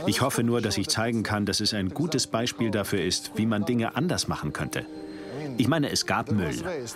Ich 0.08 0.22
hoffe 0.22 0.44
nur, 0.44 0.62
dass 0.62 0.78
ich 0.78 0.88
zeigen 0.88 1.24
kann, 1.24 1.46
dass 1.46 1.60
es 1.60 1.74
ein 1.74 1.90
gutes 1.90 2.28
Beispiel 2.28 2.72
dafür 2.72 3.04
ist, 3.04 3.32
wie 3.36 3.46
man 3.46 3.66
Dinge 3.66 3.96
anders 3.96 4.28
machen 4.28 4.54
könnte. 4.54 4.86
Ich 5.58 5.68
meine, 5.68 5.90
es 5.90 6.06
gab 6.06 6.32
Müll. 6.32 6.56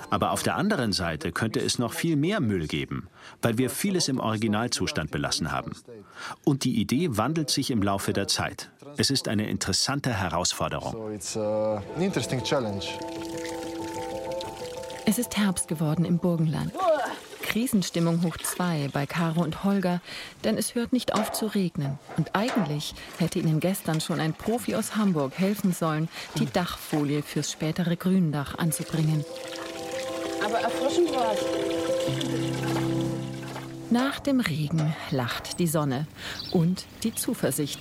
Aber 0.09 0.31
auf 0.31 0.43
der 0.43 0.55
anderen 0.55 0.93
Seite 0.93 1.31
könnte 1.31 1.59
es 1.59 1.79
noch 1.79 1.93
viel 1.93 2.15
mehr 2.15 2.39
Müll 2.39 2.67
geben, 2.67 3.07
weil 3.41 3.57
wir 3.57 3.69
vieles 3.69 4.07
im 4.07 4.19
Originalzustand 4.19 5.11
belassen 5.11 5.51
haben. 5.51 5.71
Und 6.43 6.63
die 6.63 6.79
Idee 6.79 7.17
wandelt 7.17 7.49
sich 7.49 7.71
im 7.71 7.81
Laufe 7.81 8.13
der 8.13 8.27
Zeit. 8.27 8.71
Es 8.97 9.09
ist 9.09 9.27
eine 9.27 9.49
interessante 9.49 10.13
Herausforderung. 10.13 10.95
Uh, 10.95 11.79
es 15.07 15.19
ist 15.19 15.37
Herbst 15.37 15.67
geworden 15.67 16.05
im 16.05 16.17
Burgenland. 16.17 16.71
Krisenstimmung 17.55 18.21
hoch 18.21 18.35
zwei 18.35 18.89
bei 18.91 19.05
Caro 19.05 19.41
und 19.41 19.63
Holger, 19.63 20.01
denn 20.43 20.57
es 20.57 20.75
hört 20.75 20.91
nicht 20.91 21.13
auf 21.13 21.31
zu 21.31 21.45
regnen. 21.45 21.97
Und 22.17 22.35
eigentlich 22.35 22.93
hätte 23.17 23.39
ihnen 23.39 23.61
gestern 23.61 24.01
schon 24.01 24.19
ein 24.19 24.33
Profi 24.33 24.75
aus 24.75 24.97
Hamburg 24.97 25.39
helfen 25.39 25.71
sollen, 25.71 26.09
die 26.37 26.47
Dachfolie 26.47 27.21
fürs 27.21 27.49
spätere 27.49 27.95
Gründach 27.95 28.57
anzubringen. 28.57 29.23
Aber 30.43 30.59
erfrischend 30.59 31.09
war's. 31.15 31.39
Nach 33.89 34.19
dem 34.19 34.41
Regen 34.41 34.93
lacht 35.11 35.57
die 35.59 35.67
Sonne 35.67 36.07
und 36.51 36.85
die 37.03 37.15
Zuversicht. 37.15 37.79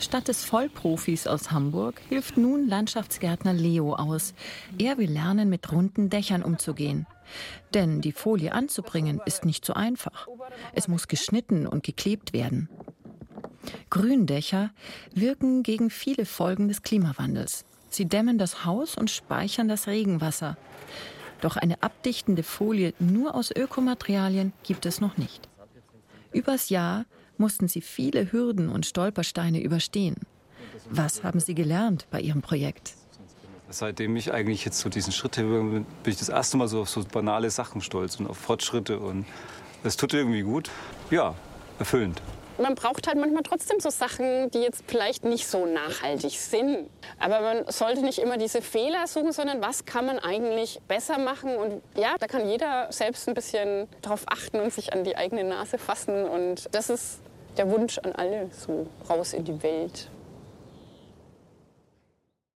Statt 0.00 0.28
des 0.28 0.42
Vollprofis 0.42 1.26
aus 1.26 1.50
Hamburg 1.50 2.00
hilft 2.08 2.38
nun 2.38 2.66
Landschaftsgärtner 2.66 3.52
Leo 3.52 3.92
aus. 3.94 4.32
Er 4.78 4.96
will 4.96 5.10
lernen, 5.10 5.50
mit 5.50 5.70
runden 5.70 6.08
Dächern 6.08 6.42
umzugehen. 6.42 7.06
Denn 7.74 8.00
die 8.00 8.12
Folie 8.12 8.52
anzubringen 8.52 9.20
ist 9.26 9.44
nicht 9.44 9.64
so 9.64 9.74
einfach. 9.74 10.28
Es 10.72 10.88
muss 10.88 11.08
geschnitten 11.08 11.66
und 11.66 11.82
geklebt 11.82 12.32
werden. 12.32 12.68
Gründächer 13.90 14.70
wirken 15.14 15.62
gegen 15.62 15.90
viele 15.90 16.26
Folgen 16.26 16.68
des 16.68 16.82
Klimawandels. 16.82 17.64
Sie 17.88 18.06
dämmen 18.06 18.38
das 18.38 18.64
Haus 18.64 18.96
und 18.96 19.10
speichern 19.10 19.68
das 19.68 19.86
Regenwasser. 19.86 20.56
Doch 21.40 21.56
eine 21.56 21.82
abdichtende 21.82 22.42
Folie 22.42 22.94
nur 22.98 23.34
aus 23.34 23.50
Ökomaterialien 23.50 24.52
gibt 24.62 24.86
es 24.86 25.00
noch 25.00 25.16
nicht. 25.16 25.48
Übers 26.32 26.70
Jahr 26.70 27.04
mussten 27.36 27.68
sie 27.68 27.80
viele 27.80 28.32
Hürden 28.32 28.68
und 28.68 28.86
Stolpersteine 28.86 29.60
überstehen. 29.60 30.16
Was 30.88 31.22
haben 31.24 31.40
Sie 31.40 31.54
gelernt 31.54 32.06
bei 32.10 32.20
Ihrem 32.20 32.42
Projekt? 32.42 32.94
Seitdem 33.72 34.14
ich 34.16 34.32
eigentlich 34.32 34.64
jetzt 34.64 34.78
so 34.80 34.88
diesen 34.88 35.12
Schritt 35.12 35.38
habe, 35.38 35.60
bin 35.62 35.86
ich 36.04 36.18
das 36.18 36.28
erste 36.28 36.58
Mal 36.58 36.68
so 36.68 36.82
auf 36.82 36.90
so 36.90 37.02
banale 37.04 37.50
Sachen 37.50 37.80
stolz 37.80 38.20
und 38.20 38.28
auf 38.28 38.36
Fortschritte. 38.36 38.98
Und 38.98 39.24
es 39.82 39.96
tut 39.96 40.12
irgendwie 40.12 40.42
gut. 40.42 40.70
Ja, 41.10 41.34
erfüllend. 41.78 42.20
man 42.60 42.74
braucht 42.74 43.06
halt 43.06 43.18
manchmal 43.18 43.42
trotzdem 43.42 43.80
so 43.80 43.90
Sachen, 43.90 44.50
die 44.50 44.58
jetzt 44.58 44.84
vielleicht 44.86 45.24
nicht 45.24 45.46
so 45.46 45.64
nachhaltig 45.66 46.32
sind. 46.32 46.88
Aber 47.18 47.40
man 47.40 47.64
sollte 47.68 48.02
nicht 48.02 48.18
immer 48.18 48.36
diese 48.36 48.62
Fehler 48.62 49.06
suchen, 49.06 49.32
sondern 49.32 49.62
was 49.62 49.84
kann 49.84 50.06
man 50.06 50.18
eigentlich 50.18 50.80
besser 50.86 51.18
machen. 51.18 51.56
Und 51.56 51.82
ja, 51.96 52.16
da 52.20 52.26
kann 52.26 52.48
jeder 52.48 52.92
selbst 52.92 53.26
ein 53.28 53.34
bisschen 53.34 53.88
drauf 54.02 54.24
achten 54.26 54.60
und 54.60 54.72
sich 54.72 54.92
an 54.92 55.02
die 55.04 55.16
eigene 55.16 55.44
Nase 55.44 55.78
fassen. 55.78 56.24
Und 56.24 56.68
das 56.72 56.90
ist 56.90 57.20
der 57.56 57.70
Wunsch 57.70 57.98
an 57.98 58.12
alle, 58.12 58.50
so 58.52 58.86
raus 59.08 59.32
in 59.32 59.44
die 59.44 59.62
Welt. 59.62 60.08